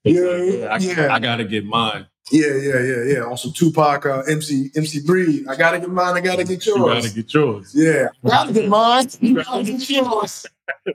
yeah, 0.05 0.67
I- 0.69 0.75
I, 0.75 0.77
yeah. 0.77 1.13
I 1.13 1.19
got 1.19 1.37
to 1.37 1.45
get 1.45 1.65
mine. 1.65 2.07
Yeah, 2.31 2.55
yeah, 2.55 2.79
yeah, 2.79 3.03
yeah. 3.13 3.19
Also, 3.19 3.51
Tupac, 3.51 4.03
uh, 4.07 4.21
MC, 4.27 4.71
MC 4.75 5.01
Breed. 5.05 5.47
I 5.47 5.55
gotta 5.55 5.79
get 5.79 5.89
mine. 5.91 6.15
I 6.15 6.21
gotta 6.21 6.43
get 6.43 6.65
yours. 6.65 6.79
You 6.79 6.85
gotta 6.87 7.09
get 7.13 7.31
yours. 7.31 7.71
Yeah, 7.75 8.07
Gotta 8.25 8.51
get 8.51 8.67
mine. 8.67 9.07
You 9.21 9.43
gotta 9.43 9.63
get 9.63 9.87
yours. 9.91 10.45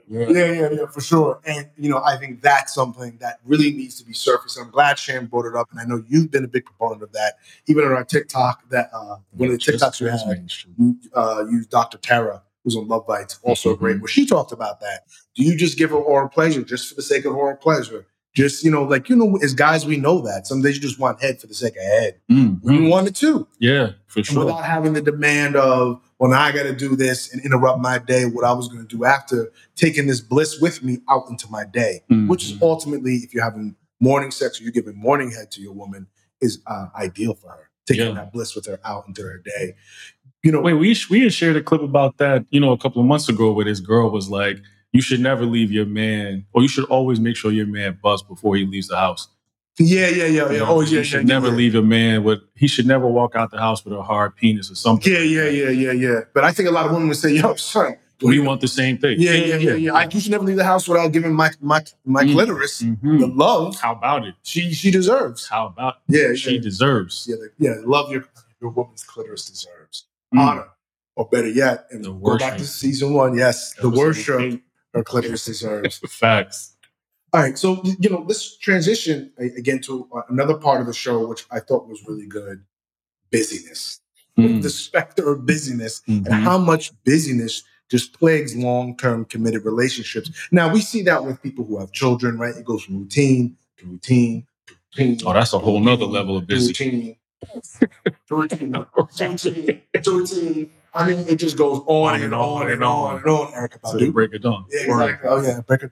yeah, 0.09 0.27
yeah, 0.27 0.69
yeah, 0.71 0.85
for 0.91 0.99
sure. 0.99 1.39
And 1.45 1.69
you 1.77 1.89
know, 1.89 2.01
I 2.03 2.17
think 2.17 2.41
that's 2.41 2.73
something 2.73 3.17
that 3.21 3.39
really 3.45 3.71
needs 3.71 3.97
to 3.99 4.05
be 4.05 4.11
surfaced. 4.11 4.59
I'm 4.59 4.71
glad 4.71 4.99
Shan 4.99 5.27
brought 5.27 5.45
it 5.45 5.55
up, 5.55 5.69
and 5.71 5.79
I 5.79 5.85
know 5.85 6.03
you've 6.09 6.31
been 6.31 6.43
a 6.43 6.49
big 6.49 6.65
proponent 6.65 7.01
of 7.01 7.13
that. 7.13 7.35
Even 7.67 7.85
on 7.85 7.93
our 7.93 8.03
TikTok, 8.03 8.67
that 8.69 8.89
uh, 8.93 9.15
one 9.31 9.51
of 9.51 9.57
the 9.57 9.71
TikToks 9.71 10.01
we 10.01 10.09
had, 10.09 10.51
you 10.77 10.97
uh, 11.13 11.45
used 11.49 11.69
Dr. 11.69 11.97
Tara, 11.99 12.41
who's 12.65 12.75
on 12.75 12.89
Love 12.89 13.07
Bites, 13.07 13.39
also 13.43 13.73
Mhm. 13.73 13.79
great, 13.79 14.01
where 14.01 14.09
she 14.09 14.25
talked 14.25 14.51
about 14.51 14.81
that. 14.81 15.03
Do 15.35 15.43
you 15.45 15.55
just 15.55 15.77
give 15.77 15.91
her 15.91 15.95
oral 15.95 16.27
pleasure 16.27 16.61
just 16.61 16.89
for 16.89 16.95
the 16.95 17.01
sake 17.03 17.23
of 17.23 17.33
oral 17.33 17.55
pleasure? 17.55 18.05
Just 18.33 18.63
you 18.63 18.71
know, 18.71 18.83
like 18.83 19.09
you 19.09 19.15
know, 19.17 19.37
as 19.43 19.53
guys, 19.53 19.85
we 19.85 19.97
know 19.97 20.21
that 20.21 20.47
some 20.47 20.61
days 20.61 20.75
you 20.75 20.81
just 20.81 20.97
want 20.99 21.21
head 21.21 21.41
for 21.41 21.47
the 21.47 21.53
sake 21.53 21.75
of 21.75 21.83
head. 21.83 22.15
Mhm. 22.31 22.59
We 22.63 22.87
want 22.87 23.07
it 23.07 23.15
too, 23.15 23.45
Yeah, 23.59 23.91
for 24.07 24.19
and 24.19 24.25
sure. 24.25 24.45
without 24.45 24.63
having 24.63 24.93
the 24.93 25.01
demand 25.01 25.57
of, 25.57 25.99
well, 26.17 26.31
now 26.31 26.41
I 26.41 26.53
got 26.53 26.63
to 26.63 26.73
do 26.73 26.95
this 26.95 27.33
and 27.33 27.43
interrupt 27.43 27.79
my 27.81 27.97
day. 27.97 28.23
What 28.25 28.45
I 28.45 28.53
was 28.53 28.69
going 28.69 28.87
to 28.87 28.97
do 28.97 29.03
after 29.03 29.51
taking 29.75 30.07
this 30.07 30.21
bliss 30.21 30.61
with 30.61 30.81
me 30.81 30.99
out 31.09 31.23
into 31.29 31.49
my 31.51 31.65
day, 31.65 32.03
which 32.27 32.45
is 32.45 32.53
Mhm. 32.53 32.61
ultimately, 32.61 33.15
if 33.17 33.33
you're 33.33 33.43
having 33.43 33.75
morning 33.99 34.31
sex 34.31 34.59
or 34.59 34.63
you're 34.63 34.71
giving 34.71 34.95
morning 34.97 35.31
head 35.31 35.51
to 35.51 35.61
your 35.61 35.73
woman, 35.73 36.07
is 36.39 36.59
uh, 36.67 36.85
ideal 36.95 37.33
for 37.35 37.49
her. 37.49 37.69
Taking 37.85 38.07
Yeah. 38.07 38.13
that 38.13 38.31
bliss 38.31 38.55
with 38.55 38.65
her 38.67 38.79
out 38.85 39.03
into 39.09 39.23
her 39.23 39.39
day. 39.43 39.75
You 40.41 40.53
know, 40.53 40.61
Wait, 40.61 40.73
we 40.73 40.95
we 41.09 41.19
had 41.21 41.33
shared 41.33 41.57
a 41.57 41.61
clip 41.61 41.81
about 41.81 42.17
that, 42.19 42.45
you 42.49 42.61
know, 42.61 42.71
a 42.71 42.77
couple 42.77 43.01
of 43.01 43.07
months 43.07 43.27
ago, 43.27 43.51
where 43.51 43.65
this 43.65 43.79
girl 43.81 44.09
was 44.09 44.29
like, 44.29 44.57
"You 44.93 45.01
should 45.01 45.19
never 45.19 45.45
leave 45.45 45.71
your 45.71 45.85
man, 45.85 46.45
or 46.53 46.61
you 46.61 46.67
should 46.67 46.85
always 46.85 47.19
make 47.19 47.35
sure 47.35 47.51
your 47.51 47.67
man 47.67 47.99
busts 48.03 48.27
before 48.27 48.55
he 48.55 48.65
leaves 48.65 48.87
the 48.87 48.97
house." 48.97 49.27
yeah, 49.79 50.09
yeah, 50.09 50.25
yeah, 50.25 50.51
yeah. 50.51 50.59
Oh, 50.67 50.81
yeah, 50.81 50.89
you 50.89 50.97
yeah, 50.97 51.03
should 51.03 51.27
yeah, 51.27 51.33
never 51.35 51.47
yeah. 51.47 51.53
leave 51.53 51.75
a 51.75 51.81
man 51.81 52.23
with. 52.23 52.39
He 52.55 52.67
should 52.67 52.85
never 52.85 53.07
walk 53.07 53.35
out 53.35 53.51
the 53.51 53.57
house 53.59 53.83
with 53.85 53.93
a 53.93 54.01
hard 54.03 54.35
penis 54.35 54.69
or 54.69 54.75
something. 54.75 55.11
Yeah, 55.11 55.19
yeah, 55.19 55.47
yeah, 55.49 55.69
yeah, 55.69 55.91
yeah. 55.91 56.19
But 56.33 56.43
I 56.43 56.51
think 56.51 56.67
a 56.69 56.71
lot 56.71 56.85
of 56.85 56.91
women 56.91 57.07
would 57.07 57.17
say, 57.17 57.33
"Yo, 57.33 57.55
son, 57.55 57.95
We 58.21 58.39
want 58.39 58.61
the 58.61 58.67
same 58.67 58.97
thing. 58.99 59.15
yeah, 59.19 59.31
yeah, 59.33 59.55
yeah, 59.55 59.73
yeah. 59.73 59.93
I, 59.93 60.07
you 60.11 60.19
should 60.19 60.29
never 60.31 60.43
leave 60.43 60.57
the 60.57 60.63
house 60.63 60.87
without 60.87 61.11
giving 61.11 61.33
my 61.33 61.49
my 61.61 61.81
my 62.05 62.23
Mm. 62.23 62.33
clitoris 62.33 62.81
Mhm. 62.83 63.19
the 63.21 63.27
love 63.27 63.79
How 63.79 63.93
about 63.93 64.27
it? 64.27 64.35
she 64.43 64.71
she 64.73 64.91
deserves." 64.91 65.47
How 65.47 65.67
about 65.67 65.95
Yeah, 66.07 66.33
she 66.35 66.59
deserves? 66.59 67.25
yeah, 67.29 67.37
yeah, 67.57 67.75
love 67.83 68.11
your 68.11 68.25
your 68.61 68.69
woman's 68.71 69.03
clitoris 69.03 69.45
deserves 69.49 70.05
Mm. 70.35 70.39
honor, 70.39 70.67
or 71.15 71.27
better 71.31 71.49
yet, 71.49 71.87
and 71.91 72.05
The 72.05 72.11
go 72.11 72.37
back 72.37 72.57
to 72.59 72.65
season 72.65 73.13
one. 73.13 73.35
Yes, 73.35 73.73
the 73.73 73.87
Episode 73.87 73.97
worship 73.97 74.61
eight. 74.93 74.97
her 74.99 75.03
clitoris 75.03 75.45
deserves. 75.45 75.99
Facts. 76.09 76.75
All 77.33 77.41
right, 77.41 77.57
so 77.57 77.81
you 77.99 78.09
know, 78.09 78.25
let's 78.27 78.57
transition 78.57 79.31
again 79.37 79.79
to 79.81 80.07
uh, 80.15 80.21
another 80.29 80.55
part 80.55 80.81
of 80.81 80.87
the 80.87 80.93
show, 80.93 81.25
which 81.27 81.45
I 81.49 81.59
thought 81.61 81.87
was 81.87 82.05
really 82.07 82.27
good: 82.27 82.63
busyness, 83.31 83.99
Mm. 84.37 84.61
the 84.61 84.69
specter 84.69 85.31
of 85.31 85.45
busyness, 85.45 86.01
and 86.07 86.25
Mhm. 86.25 86.41
how 86.43 86.57
much 86.57 86.91
busyness 87.05 87.63
just 87.89 88.13
plagues 88.17 88.55
long-term 88.55 89.25
committed 89.25 89.65
relationships. 89.65 90.29
Now 90.51 90.71
we 90.73 90.79
see 90.81 91.01
that 91.03 91.25
with 91.25 91.41
people 91.41 91.65
who 91.65 91.77
have 91.79 91.91
children, 91.91 92.37
right? 92.37 92.55
It 92.55 92.63
goes 92.65 92.83
from 92.83 92.99
routine 92.99 93.57
to 93.77 93.85
routine 93.85 94.47
to 94.67 94.75
routine. 94.97 95.19
Oh, 95.25 95.33
that's 95.33 95.51
a 95.53 95.59
whole 95.59 95.79
nother 95.81 96.05
level 96.05 96.37
of 96.37 96.43
to 96.43 96.47
busy. 96.47 96.67
routine. 96.69 97.15
to 97.41 97.87
routine. 98.29 98.71
To 98.73 98.87
routine. 99.19 99.81
To 100.03 100.11
routine. 100.19 100.69
I 100.93 101.07
mean, 101.07 101.19
it 101.27 101.35
just 101.37 101.57
goes 101.57 101.81
on 101.87 102.21
and 102.21 102.33
on 102.33 102.69
and 102.69 102.83
on 102.83 103.17
and 103.17 103.25
on. 103.27 103.53
Erykah 103.53 103.79
So 103.87 103.97
Badu. 103.97 104.11
break 104.13 104.33
it 104.33 104.43
down. 104.43 104.65
Yeah, 104.69 104.81
exactly. 104.81 105.29
Oh 105.29 105.41
yeah, 105.41 105.61
break 105.61 105.83
it. 105.83 105.91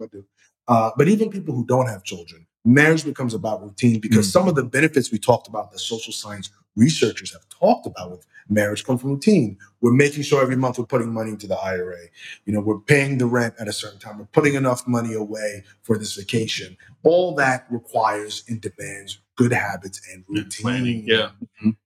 Badu. 0.00 0.24
Uh, 0.68 0.90
but 0.96 1.08
even 1.08 1.30
people 1.30 1.54
who 1.54 1.64
don't 1.66 1.86
have 1.86 2.04
children, 2.04 2.46
marriage 2.64 3.04
becomes 3.04 3.34
about 3.34 3.62
routine 3.62 3.98
because 4.00 4.28
Mhm. 4.28 4.32
some 4.32 4.48
of 4.48 4.54
the 4.54 4.62
benefits 4.62 5.10
we 5.10 5.18
talked 5.18 5.48
about, 5.48 5.72
the 5.72 5.78
social 5.78 6.12
science 6.12 6.50
researchers 6.76 7.32
have 7.32 7.48
talked 7.48 7.86
about 7.86 8.12
with 8.12 8.26
marriage 8.48 8.84
come 8.84 8.96
from 8.96 9.10
routine. 9.10 9.58
We're 9.80 9.92
making 9.92 10.22
sure 10.22 10.40
every 10.40 10.54
month 10.56 10.78
we're 10.78 10.86
putting 10.86 11.12
money 11.12 11.30
into 11.30 11.48
the 11.48 11.56
IRA. 11.56 11.98
You 12.44 12.52
know, 12.52 12.60
we're 12.60 12.78
paying 12.78 13.18
the 13.18 13.26
rent 13.26 13.54
at 13.58 13.66
a 13.66 13.72
certain 13.72 13.98
time. 13.98 14.18
We're 14.18 14.26
putting 14.26 14.54
enough 14.54 14.86
money 14.86 15.14
away 15.14 15.64
for 15.82 15.98
this 15.98 16.14
vacation. 16.14 16.76
All 17.02 17.34
that 17.34 17.66
requires 17.70 18.44
and 18.48 18.60
demands 18.60 19.18
good 19.36 19.52
habits 19.52 20.00
and 20.12 20.24
routine. 20.28 20.62
Planning. 20.62 21.04
Yeah. 21.08 21.30
Mhm. 21.60 21.76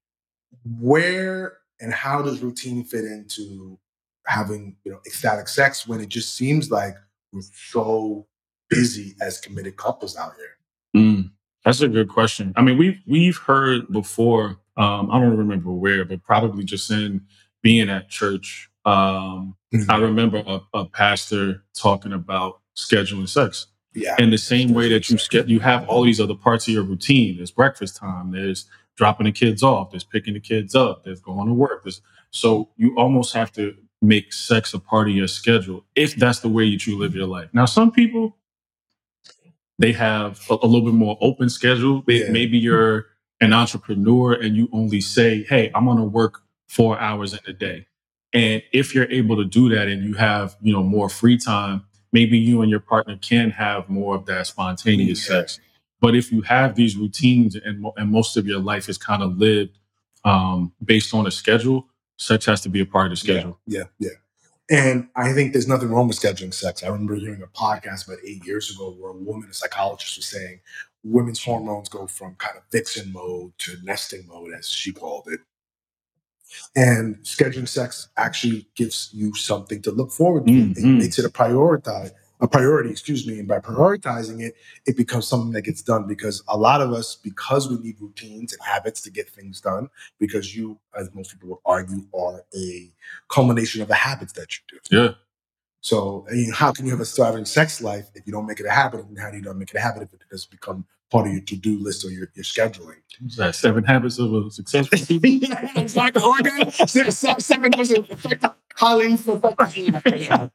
Where 0.79 1.59
and 1.85 1.93
how 1.93 2.23
does 2.23 2.41
routine 2.43 2.83
fit 2.85 3.05
into 3.05 3.79
having 4.27 4.77
you 4.85 4.93
know 4.93 5.01
ecstatic 5.07 5.49
sex 5.49 5.87
when 5.87 6.01
it 6.01 6.09
just 6.09 6.35
seems 6.35 6.71
like 6.71 6.97
we're 7.33 7.43
so 7.55 8.27
busy 8.71 9.15
as 9.21 9.39
committed 9.41 9.77
couples 9.77 10.17
out 10.17 10.33
here? 10.37 10.57
Mm, 11.03 11.31
that's 11.65 11.83
a 11.83 11.89
good 11.89 12.09
question. 12.09 12.53
I 12.57 12.63
mean, 12.63 12.79
we've 12.79 12.99
we've 13.07 13.37
heard 13.37 13.93
before. 13.93 14.59
Um, 14.77 15.11
I 15.13 15.21
don't 15.21 15.37
remember 15.37 15.71
where, 15.73 16.05
but 16.05 16.23
probably 16.25 16.65
just 16.65 16.91
in 16.91 17.21
being 17.63 17.89
at 17.91 18.09
church. 18.09 18.71
Um, 18.85 19.57
I 19.89 19.97
remember 19.99 20.43
a, 20.47 20.61
a 20.75 20.85
pastor 20.87 21.63
talking 21.75 22.13
about 22.13 22.61
scheduling 22.77 23.29
sex 23.29 23.69
Yeah. 23.95 24.17
in 24.19 24.31
the 24.31 24.39
same 24.39 24.73
way 24.75 24.89
that 24.91 25.09
you 25.09 25.19
you 25.47 25.61
have 25.61 25.89
all 25.89 26.03
these 26.05 26.21
other 26.21 26.35
parts 26.35 26.67
of 26.69 26.75
your 26.75 26.83
routine. 26.83 27.37
There's 27.37 27.51
breakfast 27.53 27.97
time. 27.97 28.33
There's 28.33 28.67
dropping 28.97 29.27
the 29.27 29.33
kids 29.33 29.63
off. 29.63 29.91
There's 29.91 30.05
picking 30.05 30.35
the 30.35 30.41
kids 30.41 30.75
up. 30.75 31.05
There's 31.05 31.21
going 31.21 31.47
to 31.49 31.55
work. 31.55 31.83
There's, 31.85 32.01
so 32.31 32.69
you 32.77 32.97
almost 32.97 33.35
have 33.35 33.53
to 33.53 33.75
make 34.03 34.33
sex 34.33 34.75
a 34.75 34.79
part 34.79 35.09
of 35.09 35.15
your 35.15 35.29
schedule 35.29 35.85
if 35.95 36.15
that's 36.17 36.41
the 36.41 36.49
way 36.49 36.71
that 36.71 36.87
you 36.87 36.99
live 36.99 37.15
your 37.15 37.27
life. 37.27 37.49
Now, 37.53 37.65
some 37.65 37.91
people 37.91 38.37
they 39.79 39.93
have 39.93 40.41
a, 40.51 40.55
a 40.63 40.67
little 40.67 40.83
bit 40.87 40.95
more 40.95 41.19
open 41.21 41.49
schedule. 41.49 42.05
Yeah. 42.07 42.31
Maybe 42.31 42.59
you're 42.59 43.07
an 43.41 43.53
entrepreneur 43.53 44.33
and 44.35 44.57
you 44.57 44.69
only 44.73 45.01
say, 45.01 45.43
"Hey, 45.45 45.71
I'm 45.75 45.87
going 45.87 45.99
to 45.99 46.05
work 46.05 46.43
four 46.69 46.99
hours 46.99 47.33
in 47.33 47.41
a 47.47 47.53
day." 47.53 47.87
And 48.33 48.63
if 48.73 48.95
you're 48.95 49.11
able 49.11 49.37
to 49.37 49.45
do 49.45 49.69
that 49.71 49.89
and 49.89 50.05
you 50.05 50.15
have, 50.15 50.57
you 50.61 50.73
know, 50.73 50.83
more 50.83 51.09
free 51.09 51.37
time, 51.39 51.85
maybe 52.13 52.37
you 52.39 52.63
and 52.63 52.71
your 52.71 52.81
partner 52.81 53.17
can 53.17 53.51
have 53.51 53.89
more 53.89 54.15
of 54.17 54.27
that 54.27 54.47
spontaneous 54.47 55.29
Yeah. 55.29 55.41
sex. 55.41 55.61
But 56.05 56.15
if 56.15 56.31
you 56.31 56.43
have 56.43 56.75
these 56.75 56.99
routines 56.99 57.57
and, 57.57 57.87
and 57.97 58.11
most 58.11 58.37
of 58.37 58.47
your 58.47 58.61
life 58.61 58.91
is 58.91 58.99
kind 58.99 59.23
of 59.23 59.39
lived 59.39 59.79
um, 60.27 60.71
based 60.85 61.15
on 61.15 61.27
a 61.27 61.31
schedule, 61.31 61.89
sex 62.19 62.45
has 62.45 62.61
to 62.61 62.69
be 62.69 62.81
a 62.83 62.85
part 62.85 63.07
of 63.07 63.13
the 63.13 63.17
schedule. 63.17 63.59
Yeah, 63.67 63.85
yeah. 63.99 64.11
And 64.71 65.09
I 65.17 65.33
think 65.33 65.55
there's 65.55 65.67
nothing 65.67 65.89
wrong 65.89 66.07
with 66.07 66.21
scheduling 66.21 66.53
sex. 66.53 66.83
I 66.83 66.89
remember 66.89 67.15
hearing 67.15 67.41
a 67.43 67.47
podcast 67.47 68.07
about 68.07 68.19
eight 68.23 68.45
years 68.45 68.71
ago 68.71 68.95
where 68.99 69.13
a 69.13 69.17
woman, 69.17 69.49
a 69.51 69.55
psychologist, 69.55 70.19
was 70.19 70.27
saying 70.27 70.61
women's 71.05 71.43
hormones 71.43 71.89
go 71.89 72.07
from 72.07 72.35
kind 72.35 72.59
of 72.59 72.65
vixen 72.71 73.11
mode 73.11 73.53
to 73.61 73.79
nesting 73.83 74.27
mode, 74.27 74.53
as 74.53 74.69
she 74.69 74.93
called 74.93 75.27
it. 75.29 75.41
And 76.77 77.17
scheduling 77.23 77.67
sex 77.67 78.09
actually 78.19 78.69
gives 78.77 79.09
you 79.15 79.35
something 79.35 79.81
to 79.81 79.91
look 79.91 80.13
forward 80.13 80.47
to. 80.49 80.53
It 80.53 80.77
Mhm. 80.77 80.99
makes 80.99 81.19
it 81.19 81.25
a 81.25 81.31
prioritize, 81.31 82.11
a 82.45 82.49
priority, 82.49 82.91
excuse 82.91 83.27
me. 83.27 83.39
And 83.39 83.49
by 83.49 83.59
prioritizing 83.59 84.43
it, 84.43 84.55
it 84.87 84.97
becomes 84.97 85.27
something 85.27 85.53
that 85.53 85.63
gets 85.63 85.83
done 85.83 86.07
because 86.07 86.43
a 86.47 86.57
lot 86.57 86.81
of 86.81 86.93
us, 86.93 87.17
because 87.17 87.69
we 87.69 87.79
need 87.79 88.01
routines 88.01 88.53
and 88.53 88.63
habits 88.63 89.01
to 89.03 89.11
get 89.11 89.29
things 89.29 89.61
done, 89.61 89.89
because 90.21 90.55
you, 90.55 90.79
as 90.97 91.13
most 91.15 91.33
people 91.33 91.49
would 91.49 91.59
argue, 91.65 92.07
are 92.15 92.45
a 92.55 92.93
culmination 93.29 93.83
of 93.83 93.89
the 93.89 93.95
habits 93.95 94.35
that 94.35 94.57
you 94.57 94.63
do. 94.69 94.79
Yeah. 94.97 95.15
So, 95.81 96.27
I 96.31 96.35
mean, 96.35 96.53
how 96.53 96.73
can 96.73 96.87
you 96.87 96.93
have 96.93 97.01
a 97.01 97.05
thriving 97.05 97.45
sex 97.45 97.83
life 97.83 98.09
if 98.15 98.27
you 98.27 98.33
don't 98.33 98.47
make 98.47 98.61
it 98.61 98.67
a 98.67 98.71
habit? 98.71 99.05
And 99.07 99.19
how 99.19 99.31
do 99.31 99.37
you 99.37 99.43
not 99.43 99.57
make 99.57 99.71
it 99.71 99.77
a 99.77 99.81
habit 99.81 100.03
if 100.03 100.13
it 100.15 100.21
doesn't 100.31 100.51
become 100.51 100.87
part 101.11 101.27
of 101.27 101.33
your 101.33 101.43
to-do 101.43 101.79
list 101.79 102.05
or 102.05 102.11
your, 102.11 102.31
your 102.35 102.45
scheduling? 102.45 102.97
Seven 103.55 103.85
habits 103.85 104.19
of 104.19 104.33
a 104.33 104.51
successful 104.51 104.99
it's 104.99 105.97
like 105.97 106.23
organ. 106.23 106.71
Seven 106.71 107.73
was 107.77 107.91
effective, 107.91 108.55
effective. 108.77 110.51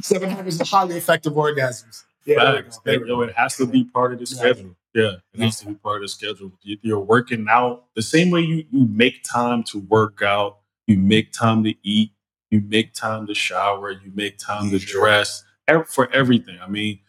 Seven 0.00 0.30
is 0.46 0.60
of 0.60 0.68
highly 0.68 0.96
effective 0.96 1.34
orgasms. 1.34 2.04
Yeah, 2.24 2.36
there 2.44 2.52
we 2.54 2.62
Facts. 2.62 2.78
go, 3.08 3.22
It, 3.22 3.34
has 3.34 3.56
to 3.56 3.66
be 3.66 3.84
part 3.84 4.12
of 4.12 4.18
the 4.20 4.26
schedule. 4.26 4.76
Yeah, 4.94 5.16
it 5.34 5.40
has 5.40 5.60
to 5.60 5.66
be 5.66 5.74
part 5.74 5.96
of 5.96 6.02
the 6.02 6.08
schedule. 6.08 6.52
You- 6.62 6.78
You're 6.82 7.00
working 7.00 7.46
out 7.50 7.86
the 7.94 8.02
same 8.02 8.30
way 8.30 8.42
you, 8.42 8.64
you 8.70 8.86
make 8.86 9.22
time 9.24 9.62
to 9.64 9.78
work 9.80 10.22
out, 10.22 10.58
you 10.86 10.96
make 10.98 11.32
time 11.32 11.64
to 11.64 11.74
eat, 11.82 12.12
you 12.50 12.60
make 12.60 12.92
time 12.94 13.26
to 13.26 13.34
shower, 13.34 13.90
you 13.90 14.12
make 14.14 14.38
time 14.38 14.70
to 14.70 14.78
dress 14.78 15.44
for 15.88 16.10
everything. 16.12 16.58
I 16.60 16.68
mean, 16.68 17.00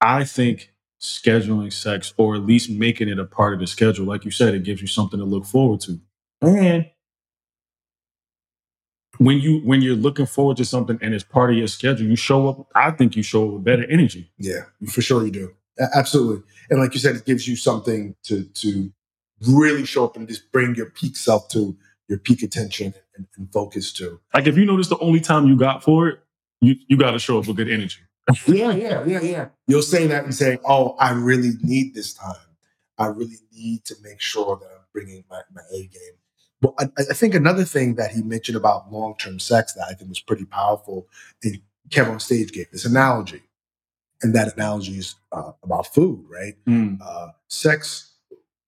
I 0.00 0.24
think 0.24 0.72
scheduling 1.00 1.72
sex 1.72 2.14
or 2.16 2.34
at 2.36 2.42
least 2.42 2.70
making 2.70 3.08
it 3.08 3.18
a 3.18 3.24
part 3.24 3.54
of 3.54 3.60
the 3.60 3.66
schedule, 3.66 4.06
like 4.06 4.24
you 4.24 4.30
said, 4.30 4.54
it 4.54 4.62
gives 4.64 4.80
you 4.80 4.86
something 4.86 5.18
to 5.18 5.24
look 5.24 5.44
forward 5.44 5.80
to. 5.82 6.00
And 6.42 6.86
when 9.20 9.38
you 9.38 9.60
when 9.60 9.82
you're 9.82 9.96
looking 9.96 10.24
forward 10.24 10.56
to 10.56 10.64
something 10.64 10.98
and 11.02 11.12
it's 11.12 11.22
part 11.22 11.50
of 11.50 11.56
your 11.56 11.68
schedule, 11.68 12.06
you 12.06 12.16
show 12.16 12.48
up. 12.48 12.66
I 12.74 12.90
think 12.90 13.16
you 13.16 13.22
show 13.22 13.46
up 13.46 13.52
with 13.54 13.64
better 13.64 13.84
energy. 13.90 14.32
Yeah, 14.38 14.62
for 14.88 15.02
sure 15.02 15.24
you 15.26 15.30
do. 15.30 15.54
Absolutely. 15.94 16.42
And 16.70 16.80
like 16.80 16.94
you 16.94 17.00
said, 17.00 17.16
it 17.16 17.26
gives 17.26 17.46
you 17.46 17.54
something 17.54 18.14
to 18.24 18.44
to 18.44 18.90
really 19.46 19.84
show 19.84 20.06
up 20.06 20.16
and 20.16 20.26
just 20.26 20.50
bring 20.52 20.74
your 20.74 20.86
peak 20.86 21.16
self 21.16 21.48
to 21.50 21.76
your 22.08 22.18
peak 22.18 22.42
attention 22.42 22.94
and, 23.14 23.26
and 23.36 23.52
focus 23.52 23.92
to. 23.94 24.18
Like 24.32 24.46
if 24.46 24.56
you 24.56 24.64
notice 24.64 24.88
the 24.88 24.98
only 25.00 25.20
time 25.20 25.46
you 25.46 25.56
got 25.56 25.84
for 25.84 26.08
it, 26.08 26.20
you 26.62 26.76
you 26.88 26.96
got 26.96 27.10
to 27.10 27.18
show 27.18 27.38
up 27.38 27.46
with 27.46 27.58
good 27.58 27.70
energy. 27.70 28.00
Yeah, 28.46 28.72
yeah, 28.72 29.04
yeah, 29.04 29.20
yeah. 29.20 29.48
You'll 29.66 29.82
say 29.82 30.06
that 30.06 30.24
and 30.24 30.34
say, 30.34 30.58
"Oh, 30.64 30.96
I 30.98 31.12
really 31.12 31.52
need 31.62 31.94
this 31.94 32.14
time. 32.14 32.36
I 32.96 33.06
really 33.06 33.36
need 33.52 33.84
to 33.86 33.96
make 34.02 34.20
sure 34.20 34.56
that 34.56 34.66
I'm 34.66 34.84
bringing 34.94 35.24
my, 35.28 35.42
my 35.52 35.62
A 35.74 35.80
game. 35.82 36.19
But 36.60 36.74
I, 36.78 36.84
I 36.98 37.14
think 37.14 37.34
another 37.34 37.64
thing 37.64 37.94
that 37.94 38.10
he 38.10 38.22
mentioned 38.22 38.56
about 38.56 38.92
long 38.92 39.14
term 39.18 39.38
sex 39.38 39.72
that 39.74 39.86
I 39.88 39.94
think 39.94 40.10
was 40.10 40.20
pretty 40.20 40.44
powerful, 40.44 41.06
and 41.42 41.60
Kevin 41.90 42.14
on 42.14 42.20
stage 42.20 42.52
gave 42.52 42.70
this 42.70 42.84
analogy, 42.84 43.42
and 44.22 44.34
that 44.34 44.54
analogy 44.54 44.98
is 44.98 45.16
uh, 45.32 45.52
about 45.62 45.92
food, 45.92 46.24
right? 46.28 46.54
Mm. 46.66 46.98
Uh, 47.02 47.28
sex 47.48 48.12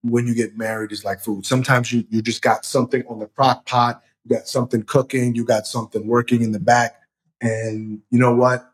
when 0.01 0.27
you 0.27 0.35
get 0.35 0.57
married 0.57 0.91
is 0.91 1.05
like 1.05 1.19
food. 1.21 1.45
Sometimes 1.45 1.91
you 1.91 2.03
you 2.09 2.21
just 2.21 2.41
got 2.41 2.65
something 2.65 3.03
on 3.07 3.19
the 3.19 3.27
crock 3.27 3.65
pot, 3.65 4.01
you 4.23 4.35
got 4.35 4.47
something 4.47 4.83
cooking, 4.83 5.35
you 5.35 5.45
got 5.45 5.67
something 5.67 6.07
working 6.07 6.41
in 6.41 6.51
the 6.51 6.59
back, 6.59 6.99
and 7.41 8.01
you 8.09 8.19
know 8.19 8.33
what? 8.33 8.69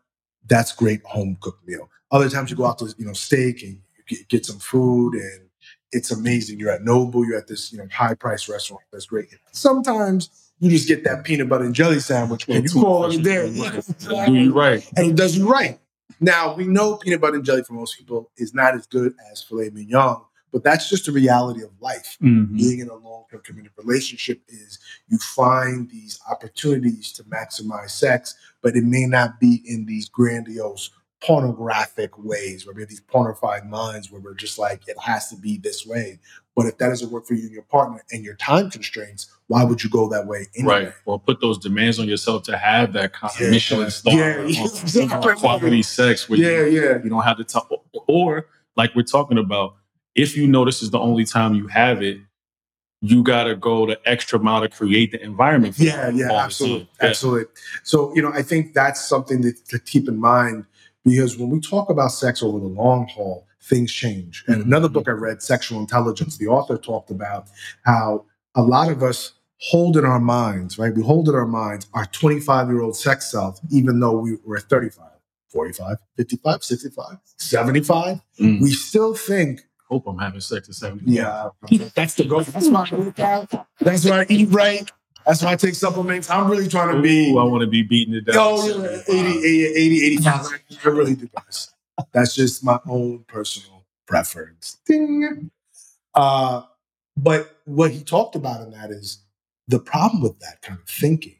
That's 0.48 0.72
great 0.72 1.02
home 1.04 1.36
cooked 1.40 1.66
meal. 1.66 1.90
Other 2.10 2.28
times 2.28 2.50
you 2.50 2.56
go 2.56 2.66
out 2.66 2.78
to 2.78 2.94
you 2.96 3.06
know 3.06 3.12
steak 3.12 3.62
and 3.62 3.72
you 3.96 4.16
get, 4.16 4.28
get 4.28 4.46
some 4.46 4.58
food 4.58 5.14
and 5.14 5.49
it's 5.92 6.10
amazing. 6.10 6.58
You're 6.58 6.70
at 6.70 6.82
Noble, 6.82 7.24
you're 7.24 7.38
at 7.38 7.46
this 7.48 7.72
you 7.72 7.78
know 7.78 7.86
high 7.92 8.14
price 8.14 8.48
restaurant. 8.48 8.82
That's 8.92 9.06
great. 9.06 9.28
Sometimes 9.52 10.30
you 10.60 10.70
just 10.70 10.88
get 10.88 11.04
that 11.04 11.24
peanut 11.24 11.48
butter 11.48 11.64
and 11.64 11.74
jelly 11.74 12.00
sandwich 12.00 12.48
and 12.48 12.64
you 12.64 12.80
call 12.80 13.06
it. 13.06 13.22
Do 13.22 14.32
you 14.32 14.52
right? 14.52 14.86
and 14.96 15.10
it 15.10 15.16
does 15.16 15.36
you 15.36 15.50
right. 15.50 15.78
Now 16.20 16.54
we 16.54 16.66
know 16.66 16.96
peanut 16.96 17.20
butter 17.20 17.36
and 17.36 17.44
jelly 17.44 17.62
for 17.62 17.72
most 17.72 17.98
people 17.98 18.30
is 18.36 18.54
not 18.54 18.74
as 18.74 18.86
good 18.86 19.14
as 19.32 19.42
filet 19.42 19.70
mignon, 19.70 20.20
but 20.52 20.62
that's 20.62 20.90
just 20.90 21.06
the 21.06 21.12
reality 21.12 21.62
of 21.62 21.70
life. 21.80 22.18
Mhm. 22.22 22.56
Being 22.56 22.80
in 22.80 22.88
a 22.88 22.94
long-term 22.94 23.40
committed 23.42 23.72
relationship 23.78 24.42
is 24.48 24.78
you 25.08 25.18
find 25.18 25.88
these 25.90 26.20
opportunities 26.30 27.12
to 27.12 27.24
maximize 27.24 27.90
sex, 27.90 28.34
but 28.62 28.76
it 28.76 28.84
may 28.84 29.06
not 29.06 29.40
be 29.40 29.62
in 29.64 29.86
these 29.86 30.08
grandiose 30.10 30.90
pornographic 31.22 32.18
ways 32.18 32.66
where 32.66 32.74
we 32.74 32.82
have 32.82 32.88
these 32.88 33.00
pornified 33.02 33.68
minds 33.68 34.10
where 34.10 34.20
we're 34.20 34.34
just 34.34 34.58
like 34.58 34.86
it 34.88 34.98
has 34.98 35.28
to 35.30 35.36
be 35.36 35.58
this 35.58 35.86
way. 35.86 36.18
But 36.56 36.66
if 36.66 36.78
that 36.78 36.88
doesn't 36.88 37.10
work 37.10 37.26
for 37.26 37.34
you 37.34 37.42
and 37.44 37.52
your 37.52 37.62
partner 37.62 38.02
and 38.10 38.24
your 38.24 38.34
time 38.34 38.70
constraints, 38.70 39.30
why 39.46 39.62
would 39.64 39.82
you 39.84 39.90
go 39.90 40.08
that 40.08 40.26
way 40.26 40.46
anyway? 40.56 40.84
Right. 40.86 40.92
Or 41.04 41.18
put 41.20 41.40
those 41.40 41.58
demands 41.58 41.98
on 41.98 42.08
yourself 42.08 42.42
to 42.44 42.56
have 42.58 42.92
that 42.94 43.12
kind 43.12 43.32
Yeah. 43.38 43.46
of 43.46 43.52
Michelin 43.52 43.90
star 43.90 44.14
Yeah, 44.14 44.38
on- 44.38 44.46
exactly. 44.48 45.30
on 45.32 45.36
quality 45.38 45.82
sex 45.82 46.28
where 46.28 46.38
Yeah, 46.38 46.66
you, 46.66 46.82
yeah. 46.82 47.02
you 47.02 47.10
don't 47.10 47.22
have 47.22 47.36
to 47.38 47.44
talk. 47.44 47.70
Or 48.08 48.46
like 48.76 48.94
we're 48.94 49.02
talking 49.02 49.38
about, 49.38 49.76
if 50.14 50.36
you 50.36 50.46
know 50.46 50.64
this 50.64 50.82
is 50.82 50.90
the 50.90 50.98
only 50.98 51.24
time 51.24 51.54
you 51.54 51.68
have 51.68 52.02
it, 52.02 52.18
you 53.02 53.22
got 53.22 53.44
to 53.44 53.56
go 53.56 53.86
the 53.86 53.98
extra 54.06 54.38
mile 54.38 54.60
to 54.60 54.68
create 54.68 55.12
the 55.12 55.22
environment. 55.22 55.74
For 55.76 55.84
Yeah, 55.84 56.10
yeah, 56.10 56.32
absolutely. 56.32 56.88
Yeah. 57.00 57.08
absolutely. 57.08 57.46
So 57.82 58.14
you 58.14 58.20
know, 58.20 58.32
I 58.34 58.42
think 58.42 58.74
that's 58.74 59.02
something 59.02 59.40
that, 59.42 59.64
to 59.68 59.78
keep 59.78 60.06
in 60.08 60.18
mind 60.18 60.66
because 61.04 61.38
when 61.38 61.50
we 61.50 61.60
talk 61.60 61.90
about 61.90 62.08
sex 62.12 62.42
over 62.42 62.58
the 62.58 62.66
long 62.66 63.06
haul, 63.08 63.46
things 63.62 63.92
change. 63.92 64.44
And 64.48 64.62
Mhm. 64.62 64.66
another 64.66 64.88
book 64.88 65.08
I 65.08 65.12
read, 65.12 65.42
Sexual 65.42 65.80
Intelligence, 65.80 66.36
the 66.38 66.46
author 66.48 66.76
talked 66.78 67.10
about 67.10 67.46
how 67.84 68.24
a 68.54 68.62
lot 68.62 68.90
of 68.90 69.02
us 69.02 69.32
hold 69.58 69.96
in 69.96 70.04
our 70.04 70.20
minds, 70.20 70.78
right? 70.78 70.94
We 70.94 71.02
hold 71.02 71.28
in 71.28 71.34
our 71.34 71.46
minds 71.46 71.86
our 71.92 72.06
25 72.06 72.68
year 72.68 72.80
old 72.80 72.96
sex 72.96 73.30
self, 73.30 73.60
even 73.70 74.00
though 74.00 74.16
we 74.18 74.38
were 74.44 74.60
35, 74.60 75.10
45, 75.52 75.98
55, 76.16 76.64
65, 76.64 77.18
75. 77.36 78.20
Mm. 78.38 78.60
We 78.62 78.72
still 78.72 79.14
think, 79.14 79.66
Hope 79.88 80.06
I'm 80.06 80.18
having 80.18 80.40
sex 80.40 80.68
at 80.68 80.76
70. 80.76 81.10
yeah, 81.10 81.48
that's 81.96 82.14
the 82.14 82.24
goal. 82.24 82.42
That's 82.42 82.68
why 82.68 82.88
I 82.90 82.94
work 82.94 83.18
out. 83.18 83.66
That's 83.80 84.04
why 84.04 84.20
I 84.20 84.26
eat 84.28 84.48
right. 84.50 84.88
That's 85.26 85.42
why 85.42 85.52
I 85.52 85.56
take 85.56 85.74
supplements. 85.74 86.30
I'm 86.30 86.50
really 86.50 86.68
trying 86.68 86.94
to 86.96 87.02
be 87.02 87.32
Ooh, 87.32 87.38
I 87.38 87.44
want 87.44 87.62
to 87.62 87.66
be 87.66 87.82
beating 87.82 88.14
it 88.14 88.26
down. 88.26 88.34
Yeah, 88.34 89.02
80, 89.08 89.38
80, 89.38 89.64
80, 89.66 90.06
85. 90.06 90.46
I 90.84 90.88
really 90.88 91.14
do, 91.14 91.28
guys. 91.28 91.72
That's 92.12 92.34
just 92.34 92.64
my 92.64 92.78
own 92.88 93.24
personal 93.28 93.84
preference. 94.06 94.78
Ding. 94.86 95.50
Uh, 96.14 96.62
but 97.16 97.58
what 97.64 97.90
he 97.90 98.02
talked 98.02 98.34
about 98.34 98.62
in 98.62 98.70
that 98.72 98.90
is 98.90 99.18
the 99.68 99.78
problem 99.78 100.22
with 100.22 100.38
that 100.40 100.62
kind 100.62 100.78
of 100.80 100.88
thinking 100.88 101.36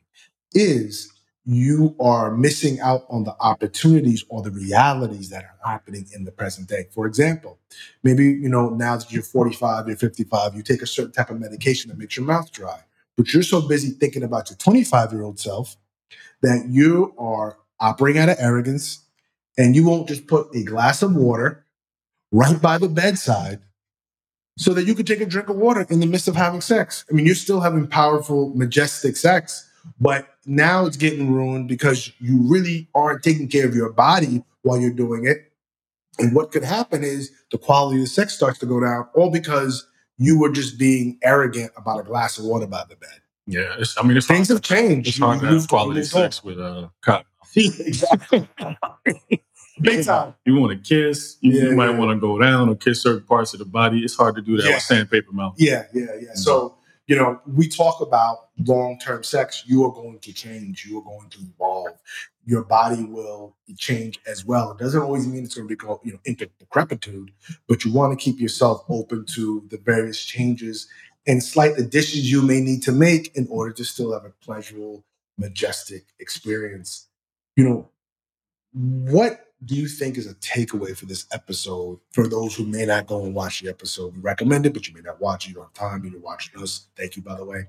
is 0.52 1.12
you 1.46 1.96
are 1.98 2.30
missing 2.30 2.78
out 2.80 3.06
on 3.08 3.24
the 3.24 3.34
opportunities 3.40 4.24
or 4.28 4.42
the 4.42 4.50
realities 4.50 5.30
that 5.30 5.42
are 5.42 5.70
happening 5.70 6.06
in 6.14 6.24
the 6.24 6.30
present 6.30 6.68
day. 6.68 6.86
For 6.92 7.06
example, 7.06 7.58
maybe 8.02 8.24
you 8.24 8.48
know 8.48 8.68
now 8.68 8.96
that 8.96 9.10
you're 9.10 9.22
45, 9.22 9.88
you're 9.88 9.96
55, 9.96 10.54
you 10.54 10.62
take 10.62 10.82
a 10.82 10.86
certain 10.86 11.12
type 11.12 11.30
of 11.30 11.40
medication 11.40 11.88
that 11.88 11.98
makes 11.98 12.16
your 12.16 12.26
mouth 12.26 12.52
dry, 12.52 12.80
but 13.20 13.35
you're 13.35 13.42
so 13.42 13.61
busy 13.61 13.90
thinking 13.90 14.22
about 14.22 14.48
your 14.48 14.56
25 14.56 15.12
year 15.12 15.22
old 15.22 15.38
self 15.38 15.76
that 16.40 16.64
you 16.70 17.14
are 17.18 17.59
operating 17.78 18.22
out 18.22 18.30
of 18.30 18.37
arrogance 18.38 19.04
and 19.59 19.76
you 19.76 19.87
won't 19.87 20.09
just 20.09 20.26
put 20.26 20.48
a 20.54 20.64
glass 20.64 21.02
of 21.02 21.14
water 21.14 21.66
right 22.33 22.62
by 22.62 22.78
the 22.78 22.88
bedside 22.88 23.61
so 24.56 24.72
that 24.72 24.87
you 24.87 24.94
could 24.94 25.06
take 25.06 25.20
a 25.20 25.26
drink 25.26 25.50
of 25.50 25.56
water 25.56 25.87
in 25.90 26.00
the 26.00 26.06
midst 26.06 26.28
of 26.28 26.37
having 26.37 26.62
sex. 26.62 27.04
I 27.11 27.14
mean, 27.14 27.26
you're 27.26 27.35
still 27.35 27.61
having 27.61 27.87
powerful, 27.87 28.54
majestic 28.54 29.18
sex, 29.18 29.68
but 30.00 30.26
now 30.46 30.87
it's 30.87 30.96
getting 30.96 31.30
ruined 31.30 31.68
because 31.68 32.11
you 32.20 32.38
really 32.40 32.88
aren't 32.94 33.22
taking 33.22 33.48
care 33.48 33.66
of 33.66 33.74
your 33.74 33.92
body 33.92 34.42
while 34.62 34.78
you're 34.78 34.92
doing 34.92 35.26
it. 35.26 35.52
And 36.18 36.35
what 36.35 36.52
could 36.52 36.64
happen 36.64 37.04
is 37.04 37.33
the 37.52 37.59
quality 37.59 37.98
of 37.98 38.04
the 38.04 38.09
sex 38.09 38.35
starts 38.35 38.59
to 38.61 38.66
go 38.66 38.80
down, 38.80 39.09
all 39.14 39.30
because 39.30 39.87
you 40.20 40.38
were 40.38 40.50
just 40.50 40.78
being 40.78 41.18
arrogant 41.22 41.72
about 41.76 41.98
a 41.98 42.02
glass 42.02 42.38
of 42.38 42.44
water 42.44 42.66
by 42.66 42.85
the 42.88 42.94
bed. 42.96 43.09
Yeah, 43.46 43.74
I 43.98 44.06
mean, 44.06 44.16
it's 44.16 44.26
Things 44.26 44.48
hard, 44.48 44.59
have 44.59 44.62
changed. 44.62 45.09
it's 45.09 45.18
hard 45.18 45.40
to 45.40 45.46
have 45.46 45.66
quality 45.66 46.04
sex 46.04 46.44
with 46.44 46.61
uh, 46.61 46.88
cotton. 47.00 47.26
exactly. 47.56 48.48
Big 49.80 50.04
time. 50.04 50.35
You 50.44 50.56
want 50.56 50.72
to 50.72 50.88
kiss, 50.88 51.38
you, 51.40 51.52
you 51.70 51.74
might 51.74 51.90
yeah. 51.90 51.98
want 51.98 52.11
to 52.11 52.20
go 52.20 52.38
down 52.38 52.68
or 52.68 52.76
kiss 52.76 53.02
certain 53.02 53.26
parts 53.26 53.54
of 53.54 53.61
the 53.61 53.64
body. 53.64 54.00
It's 54.00 54.14
hard 54.14 54.37
to 54.37 54.42
do 54.42 54.59
that 54.59 54.66
Yeah. 54.68 54.74
with 54.74 54.83
sandpaper 54.83 55.33
mouth. 55.33 55.54
Yeah, 55.56 55.87
yeah, 55.94 56.06
yeah. 56.20 56.35
So, 56.35 56.76
you 57.11 57.16
know, 57.16 57.40
we 57.44 57.66
talk 57.66 58.01
about 58.01 58.51
long 58.64 58.96
term 59.01 59.25
sex. 59.25 59.64
You 59.66 59.85
are 59.85 59.90
going 59.90 60.20
to 60.20 60.33
change. 60.33 60.87
You 60.87 61.01
are 61.01 61.03
going 61.03 61.29
to 61.31 61.40
evolve. 61.40 61.99
Your 62.46 62.62
body 62.62 63.03
will 63.03 63.57
change 63.77 64.20
as 64.29 64.44
well. 64.44 64.70
It 64.70 64.79
doesn't 64.79 65.03
always 65.03 65.27
mean 65.27 65.42
it's 65.42 65.57
going 65.57 65.66
to 65.66 65.68
be 65.68 65.75
called, 65.75 65.99
you 66.05 66.12
know, 66.12 66.20
into 66.25 66.46
decrepitude, 66.61 67.33
but 67.66 67.85
you 67.85 67.92
want 67.92 68.16
to 68.16 68.25
keep 68.25 68.38
yourself 68.38 68.85
open 68.88 69.25
to 69.35 69.66
the 69.70 69.79
various 69.79 70.25
changes 70.25 70.87
and 71.27 71.42
slight 71.42 71.77
additions 71.79 72.31
you 72.31 72.42
may 72.42 72.61
need 72.61 72.81
to 72.85 72.92
make 72.92 73.35
in 73.35 73.49
order 73.51 73.73
to 73.73 73.85
still 73.85 74.12
have 74.12 74.25
a 74.25 74.31
pleasurable, 74.44 75.05
majestic 75.37 76.05
experience. 76.20 77.09
You 77.57 77.68
know, 77.68 77.88
what 78.73 79.49
do 79.64 79.75
you 79.75 79.88
think 79.88 80.16
is 80.16 80.27
a 80.27 80.35
takeaway 80.37 80.96
for 80.96 81.07
this 81.07 81.27
episode 81.33 81.99
for 82.12 82.27
those 82.29 82.55
who 82.55 82.64
may 82.64 82.87
not 82.87 83.07
go 83.07 83.25
and 83.25 83.35
watch 83.35 83.61
the 83.61 83.68
episode? 83.68 84.16
We 84.16 84.23
recommend 84.23 84.66
it, 84.66 84.73
but 84.73 84.88
you 84.88 84.94
may 84.94 85.01
not 85.01 85.20
watch 85.20 85.46
it. 85.46 85.51
You 85.51 85.57
don't 85.57 85.64
have 85.64 85.73
time. 85.75 86.05
You're 86.05 86.20
watching 86.20 86.61
us. 86.62 86.88
Thank 86.96 87.16
you, 87.16 87.23
by 87.23 87.37
the 87.37 87.44
way. 87.44 87.66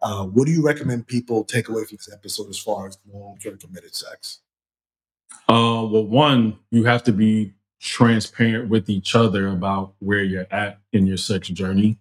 Uh, 0.00 0.24
what 0.24 0.46
do 0.46 0.52
you 0.52 0.62
recommend 0.62 1.06
people 1.06 1.44
take 1.44 1.68
away 1.68 1.84
from 1.84 1.96
this 1.96 2.10
episode 2.12 2.48
as 2.48 2.58
far 2.58 2.86
as 2.86 2.98
long-term 3.12 3.58
committed 3.58 3.94
sex? 3.94 4.40
Uh, 5.48 5.86
well, 5.90 6.06
one, 6.06 6.58
you 6.70 6.84
have 6.84 7.02
to 7.04 7.12
be 7.12 7.52
transparent 7.80 8.68
with 8.68 8.88
each 8.88 9.14
other 9.14 9.48
about 9.48 9.94
where 9.98 10.22
you're 10.22 10.46
at 10.50 10.80
in 10.92 11.06
your 11.06 11.16
sex 11.16 11.48
journey. 11.48 11.98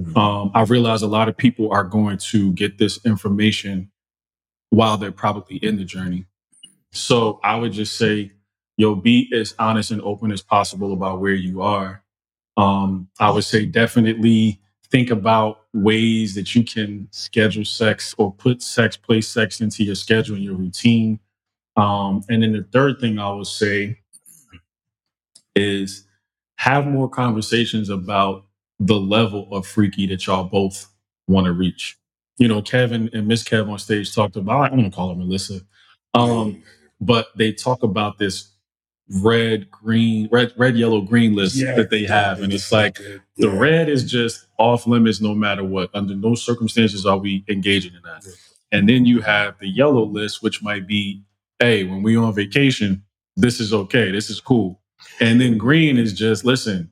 Mhm. 0.00 0.16
Um, 0.16 0.50
I 0.54 0.62
realize 0.62 1.02
a 1.02 1.06
lot 1.06 1.28
of 1.28 1.36
people 1.36 1.70
are 1.70 1.84
going 1.84 2.18
to 2.18 2.52
get 2.52 2.78
this 2.78 2.98
information 3.06 3.90
while 4.70 4.96
they're 4.96 5.12
probably 5.12 5.56
in 5.56 5.76
the 5.76 5.84
journey. 5.84 6.26
So 6.92 7.40
I 7.42 7.56
would 7.56 7.72
just 7.72 7.96
say, 7.96 8.32
yo, 8.76 8.94
be 8.94 9.30
as 9.34 9.54
honest 9.58 9.90
and 9.90 10.02
open 10.02 10.32
as 10.32 10.42
possible 10.42 10.92
about 10.92 11.20
where 11.20 11.34
you 11.34 11.62
are. 11.62 12.02
Um, 12.56 13.08
I 13.18 13.30
would 13.30 13.44
say 13.44 13.66
definitely 13.66 14.60
think 14.90 15.10
about 15.10 15.60
ways 15.74 16.34
that 16.34 16.54
you 16.54 16.64
can 16.64 17.08
schedule 17.10 17.64
sex 17.64 18.14
or 18.18 18.32
put 18.32 18.62
sex, 18.62 18.96
place 18.96 19.28
sex 19.28 19.60
into 19.60 19.84
your 19.84 19.94
schedule 19.94 20.36
and 20.36 20.44
your 20.44 20.54
routine. 20.54 21.18
Um, 21.76 22.22
and 22.28 22.42
then 22.42 22.52
the 22.52 22.66
third 22.72 23.00
thing 23.00 23.18
I 23.18 23.30
would 23.30 23.46
say 23.46 23.98
is 25.54 26.06
have 26.56 26.86
more 26.86 27.08
conversations 27.08 27.90
about 27.90 28.44
the 28.78 28.94
level 28.94 29.48
of 29.52 29.66
freaky 29.66 30.06
that 30.06 30.26
y'all 30.26 30.44
both 30.44 30.86
want 31.26 31.46
to 31.46 31.52
reach. 31.52 31.98
You 32.38 32.48
know, 32.48 32.62
Kevin 32.62 33.10
and 33.12 33.26
Miss 33.26 33.42
KevOnStage 33.42 34.14
talked 34.14 34.36
about, 34.36 34.72
I'm 34.72 34.78
going 34.78 34.90
to 34.90 34.94
call 34.96 35.08
her 35.08 35.14
Melissa. 35.14 35.60
Um, 36.14 36.62
but 37.00 37.28
they 37.36 37.52
talk 37.52 37.82
about 37.82 38.18
this 38.18 38.52
red, 39.20 39.70
green, 39.70 40.28
red, 40.32 40.52
red, 40.56 40.76
yellow, 40.76 41.00
green 41.00 41.34
list 41.34 41.60
that 41.60 41.90
they 41.90 42.04
have. 42.04 42.40
And 42.42 42.52
it's 42.52 42.72
like 42.72 42.96
the 42.96 43.20
Yeah. 43.48 43.56
red 43.58 43.88
is 43.88 44.04
just 44.10 44.46
off 44.58 44.86
limits 44.86 45.20
no 45.20 45.34
matter 45.34 45.64
what. 45.64 45.90
Under 45.94 46.14
no 46.14 46.34
circumstances 46.34 47.06
are 47.06 47.18
we 47.18 47.44
engaging 47.48 47.94
in 47.94 48.00
that. 48.04 48.26
And 48.72 48.88
then 48.88 49.04
you 49.06 49.20
have 49.20 49.58
the 49.60 49.68
yellow 49.68 50.04
list, 50.04 50.42
which 50.42 50.62
might 50.62 50.86
be, 50.88 51.22
hey, 51.60 51.84
when 51.84 52.02
we 52.02 52.16
on 52.16 52.34
vacation, 52.34 53.04
this 53.36 53.60
is 53.60 53.72
okay. 53.72 54.10
This 54.10 54.28
is 54.28 54.40
cool. 54.40 54.80
And 55.20 55.40
then 55.40 55.56
green 55.56 55.98
is 55.98 56.12
just, 56.12 56.44
listen, 56.44 56.90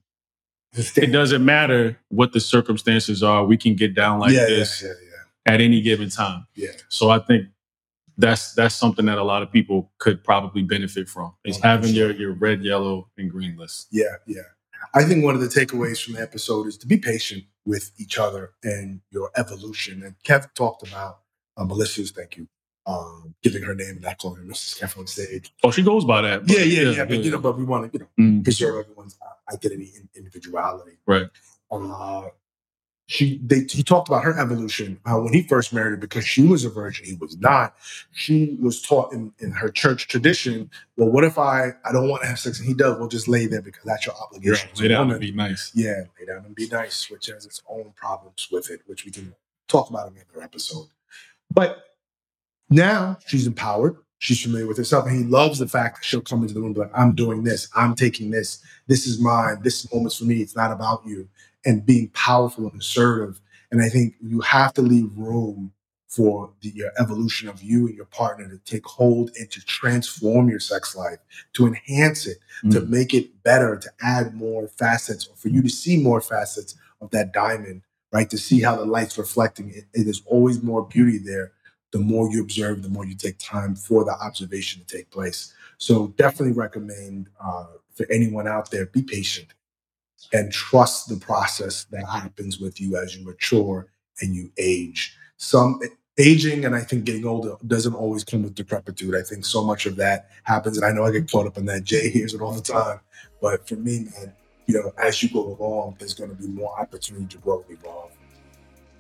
it 0.97 1.13
doesn't 1.13 1.45
matter 1.45 1.99
what 2.09 2.33
the 2.33 2.41
circumstances 2.41 3.23
are. 3.23 3.45
We 3.45 3.57
can 3.57 3.75
get 3.75 3.95
down 3.95 4.21
like 4.21 4.33
yeah, 4.33 4.47
this 4.47 4.83
Yeah, 4.83 4.89
yeah, 4.91 5.53
at 5.55 5.61
any 5.61 5.81
given 5.81 6.11
time. 6.11 6.47
yeah. 6.55 6.69
So 6.89 7.11
I 7.11 7.19
think 7.19 7.47
that's 8.19 8.55
that's 8.55 8.75
something 8.75 9.07
that 9.07 9.19
a 9.19 9.25
lot 9.25 9.43
of 9.43 9.51
people 9.51 9.91
could 9.99 10.23
probably 10.25 10.63
benefit 10.63 11.09
from 11.09 11.35
is 11.45 11.59
Oh, 11.59 11.61
having 11.63 11.95
your 11.95 12.13
your 12.13 12.33
red, 12.33 12.63
yellow, 12.63 13.09
and 13.19 13.31
green 13.31 13.57
list. 13.57 13.89
Yeah, 13.91 14.05
yeah. 14.27 14.43
I 14.93 15.05
think 15.05 15.25
one 15.25 15.35
of 15.35 15.41
the 15.41 15.49
takeaways 15.49 16.03
from 16.05 16.15
the 16.15 16.21
episode 16.23 16.67
is 16.67 16.77
to 16.79 16.87
be 16.87 16.97
patient 16.99 17.45
with 17.67 17.91
each 17.99 18.19
other 18.19 18.53
and 18.63 19.01
your 19.11 19.31
evolution. 19.37 20.03
And 20.03 20.15
Kev 20.25 20.53
talked 20.55 20.87
about 20.87 21.21
uh, 21.57 21.65
Melissa's, 21.65 22.11
thank 22.13 22.37
you, 22.37 22.47
um, 22.87 23.35
giving 23.43 23.63
her 23.63 23.75
name 23.75 23.91
and 23.97 24.03
not 24.03 24.19
calling 24.19 24.37
her 24.43 24.47
Mrs. 24.47 24.79
KevOnStage. 24.79 25.51
Oh, 25.65 25.71
she 25.71 25.83
goes 25.83 26.05
by 26.05 26.21
that. 26.21 26.49
Yeah, 26.49 26.61
yeah, 26.61 26.91
yeah. 26.91 27.05
But 27.07 27.25
you 27.25 27.31
know, 27.33 27.39
but 27.39 27.57
we 27.59 27.65
want 27.65 27.93
to, 27.93 27.99
you 27.99 28.05
know, 28.05 28.11
Mm, 28.23 28.45
preserve 28.45 28.77
everyone's 28.85 29.17
uh, 29.23 29.55
identity 29.55 29.93
and 29.97 30.09
individuality. 30.15 30.99
right. 31.07 31.27
Uh, 31.71 32.29
she 33.07 33.39
they 33.45 33.61
he 33.71 33.83
talked 33.83 34.09
about 34.09 34.25
her 34.25 34.39
evolution 34.39 34.99
how 35.05 35.21
when 35.21 35.33
he 35.33 35.43
first 35.43 35.73
married 35.73 35.91
her 35.91 35.97
because 35.97 36.25
she 36.27 36.47
was 36.47 36.65
a 36.65 36.71
virgin 36.71 37.05
he 37.05 37.15
was 37.15 37.37
not 37.39 37.75
she 38.13 38.57
was 38.61 38.81
taught 38.81 39.13
in, 39.13 39.33
in 39.41 39.51
her 39.51 39.69
church 39.69 40.09
tradition 40.09 40.71
well 40.97 41.11
what 41.11 41.23
if 41.23 41.39
i 41.39 41.69
i 41.85 41.93
don't 41.93 42.09
want 42.09 42.23
to 42.23 42.29
have 42.29 42.39
sex 42.39 42.59
and 42.59 42.67
he 42.67 42.75
does 42.75 42.99
well 42.99 43.09
just 43.09 43.29
lay 43.29 43.47
there 43.47 43.61
because 43.61 43.85
that's 43.85 44.07
your 44.07 44.15
obligation 44.17 44.71
a 44.77 44.81
lay 44.81 44.89
down 44.89 45.09
woman. 45.09 45.17
and 45.17 45.21
be 45.21 45.33
nice. 45.33 45.71
yeah 45.75 46.05
lay 46.19 46.27
down 46.27 46.45
and 46.47 46.55
be 46.55 46.67
nice 46.69 47.11
which 47.11 47.27
has 47.27 47.45
its 47.45 47.63
own 47.69 47.93
problems 47.95 48.49
with 48.51 48.71
it 48.71 48.81
which 48.87 49.05
we 49.05 49.11
can 49.11 49.35
talk 49.69 49.91
about 49.91 50.09
in 50.09 50.15
another 50.15 50.43
episode 50.43 50.87
but 51.51 51.85
now 52.71 53.19
she's 53.27 53.47
empowered 53.47 53.97
she's 54.19 54.41
familiar 54.41 54.67
with 54.67 54.79
herself 54.79 55.07
and 55.07 55.15
he 55.15 55.25
loves 55.25 55.59
the 55.59 55.69
fact 55.69 55.97
that 55.97 56.05
she'll 56.05 56.23
come 56.23 56.41
into 56.41 56.55
the 56.55 56.61
room 56.61 56.69
and 56.69 56.75
be 56.77 56.81
like 56.81 56.91
i'm 56.95 57.15
doing 57.15 57.45
this 57.45 57.69
i'm 57.77 57.95
taking 57.95 58.31
this 58.31 58.63
this 58.87 59.07
is 59.07 59.21
mine 59.21 59.59
this 59.63 59.93
moment's 59.93 60.17
for 60.17 60.25
me 60.25 60.37
it's 60.41 60.57
not 60.57 60.73
about 60.73 61.03
you 61.05 61.29
and 61.65 61.85
being 61.87 62.09
powerful 62.11 62.69
and 62.69 62.81
assertive. 62.81 63.41
And 63.71 63.83
I 63.83 63.89
think 63.89 64.15
you 64.21 64.41
have 64.41 64.73
to 64.75 64.83
leave 64.83 65.11
room 65.17 65.73
for 66.09 66.53
the 66.61 66.69
your 66.71 66.93
evolution 66.99 67.49
of 67.49 67.63
you 67.63 67.87
and 67.87 67.97
your 67.97 68.05
partner 68.07 68.49
to 68.49 68.59
take 68.59 68.87
hold 68.87 69.31
and 69.39 69.51
to 69.51 69.65
transform 69.65 70.49
your 70.49 70.61
sex 70.61 70.95
life, 70.95 71.19
to 71.55 71.67
enhance 71.67 72.27
it, 72.27 72.39
to 72.71 72.81
Mm. 72.81 72.89
make 72.89 73.15
it 73.15 73.43
better, 73.43 73.77
to 73.77 73.91
add 74.01 74.35
more 74.35 74.69
facets, 74.69 75.27
or 75.27 75.35
for 75.37 75.49
you 75.49 75.63
to 75.63 75.69
see 75.69 75.97
more 75.97 76.21
facets 76.21 76.77
of 77.01 77.11
that 77.11 77.33
diamond, 77.33 77.83
right? 78.13 78.31
To 78.31 78.39
see 78.39 78.61
how 78.61 78.77
the 78.77 78.85
light's 78.85 79.19
reflecting. 79.19 79.71
It, 79.71 79.87
it 79.93 80.07
is 80.07 80.23
always 80.27 80.63
more 80.63 80.87
beauty 80.87 81.19
there. 81.19 81.53
The 81.91 81.99
more 81.99 82.31
you 82.31 82.43
observe, 82.43 82.83
the 82.83 82.89
more 82.89 83.05
you 83.05 83.17
take 83.17 83.39
time 83.39 83.75
for 83.75 84.05
the 84.05 84.13
observation 84.13 84.85
to 84.85 84.97
take 84.97 85.11
place. 85.11 85.53
So 85.79 86.09
definitely 86.17 86.53
recommend 86.55 87.29
uh, 87.41 87.67
for 87.95 88.07
anyone 88.11 88.47
out 88.47 88.71
there, 88.71 88.87
be 88.87 89.03
patient 89.03 89.49
and 90.33 90.53
trust 90.53 91.09
the 91.09 91.17
process 91.17 91.85
that 91.85 92.05
happens 92.07 92.59
with 92.59 92.81
you 92.81 92.97
as 92.97 93.17
you 93.17 93.25
mature 93.25 93.87
and 94.21 94.35
you 94.35 94.51
age. 94.59 95.17
Some 95.37 95.81
aging 96.19 96.65
and 96.65 96.75
I 96.75 96.81
think 96.81 97.05
getting 97.05 97.27
older 97.27 97.57
doesn't 97.67 97.95
always 97.95 98.25
come 98.25 98.43
with 98.43 98.55
decrepitude. 98.55 99.15
I 99.15 99.23
think 99.23 99.45
so 99.45 99.65
much 99.65 99.87
of 99.87 99.97
that 99.97 100.31
happens, 100.45 100.77
and 100.77 100.87
I 100.87 100.93
know 100.93 101.05
I 101.05 101.11
get 101.11 101.31
caught 101.31 101.47
up 101.47 101.59
in 101.59 101.67
that. 101.67 101.85
Jay 101.85 102.09
hears 102.11 102.35
it 102.35 102.41
all 102.41 102.53
the 102.53 102.63
time, 102.63 103.01
but 103.41 103.67
for 103.69 103.77
me, 103.77 104.07
man, 104.19 104.33
you 104.67 104.75
know, 104.75 104.93
as 105.03 105.23
you 105.23 105.29
go 105.29 105.57
along, 105.59 105.97
there's 105.99 106.15
going 106.15 106.31
to 106.31 106.37
be 106.37 106.49
more 106.49 106.79
opportunity 106.81 107.27
to 107.27 107.39
grow 107.39 107.63
and 107.69 107.79
evolve. 107.79 108.13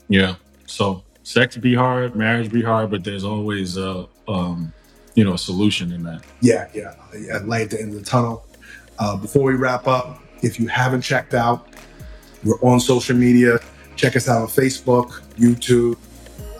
Yeah. 0.08 0.34
So 0.66 1.02
sex 1.22 1.56
be 1.56 1.74
hard, 1.74 2.14
marriage 2.14 2.52
be 2.52 2.62
hard, 2.62 2.90
but 2.90 3.02
there's 3.04 3.24
always 3.24 3.78
a 3.78 4.06
um, 4.28 4.72
you 5.14 5.24
know, 5.24 5.34
a 5.34 5.38
solution 5.38 5.92
in 5.92 6.02
that. 6.04 6.22
Yeah, 6.40 6.68
yeah, 6.74 6.94
a 7.32 7.40
light 7.40 7.62
at 7.62 7.70
the 7.70 7.80
end 7.80 7.94
of 7.94 8.00
the 8.00 8.04
tunnel. 8.04 8.44
Uh, 8.98 9.16
before 9.16 9.44
we 9.44 9.54
wrap 9.54 9.86
up, 9.86 10.22
if 10.44 10.60
you 10.60 10.66
haven't 10.66 11.02
checked 11.02 11.34
out, 11.34 11.68
we're 12.44 12.60
on 12.60 12.80
social 12.80 13.16
media. 13.16 13.58
Check 13.96 14.16
us 14.16 14.28
out 14.28 14.42
on 14.42 14.48
Facebook, 14.48 15.22
YouTube, 15.36 15.96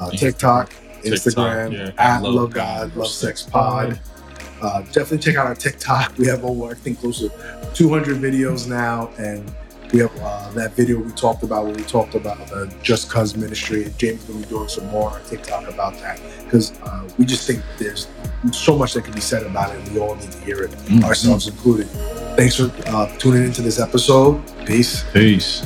uh, 0.00 0.10
TikTok, 0.10 0.72
Instagram, 1.02 1.72
yeah. 1.72 1.90
at 1.98 2.22
Love 2.22 2.52
God, 2.52 2.94
Love 2.96 3.08
Sex 3.08 3.42
Pod. 3.42 4.00
Uh, 4.62 4.80
definitely 4.92 5.18
check 5.18 5.36
out 5.36 5.46
our 5.46 5.54
TikTok. 5.54 6.14
We 6.18 6.26
have 6.28 6.44
over, 6.44 6.70
I 6.70 6.74
think, 6.74 7.00
close 7.00 7.18
to 7.18 7.30
200 7.74 8.16
videos 8.18 8.66
now, 8.68 9.10
and 9.18 9.52
we 9.94 10.00
have 10.00 10.12
uh, 10.22 10.50
that 10.50 10.72
video 10.72 10.98
we 10.98 11.12
talked 11.12 11.44
about 11.44 11.64
when 11.66 11.74
we 11.74 11.84
talked 11.84 12.16
about 12.16 12.36
the 12.48 12.72
Just 12.82 13.08
Cuz 13.08 13.36
ministry. 13.36 13.92
James 13.96 14.26
will 14.26 14.38
be 14.38 14.44
doing 14.46 14.68
some 14.68 14.86
more 14.88 15.10
on 15.10 15.24
TikTok 15.24 15.68
about 15.68 15.94
that 16.00 16.20
because 16.44 16.72
uh, 16.82 17.08
we 17.16 17.24
just 17.24 17.46
think 17.46 17.62
there's 17.78 18.08
so 18.52 18.76
much 18.76 18.94
that 18.94 19.04
can 19.04 19.14
be 19.14 19.20
said 19.20 19.44
about 19.44 19.72
it, 19.72 19.78
and 19.78 19.94
we 19.94 20.00
all 20.00 20.16
need 20.16 20.32
to 20.32 20.38
hear 20.40 20.62
it, 20.64 20.70
Mm. 20.88 21.04
ourselves 21.04 21.46
included. 21.46 21.86
Thanks 22.36 22.56
for 22.56 22.72
uh, 22.88 23.06
tuning 23.18 23.44
into 23.44 23.62
this 23.62 23.78
episode. 23.78 24.42
Peace. 24.66 25.04
Peace. 25.12 25.62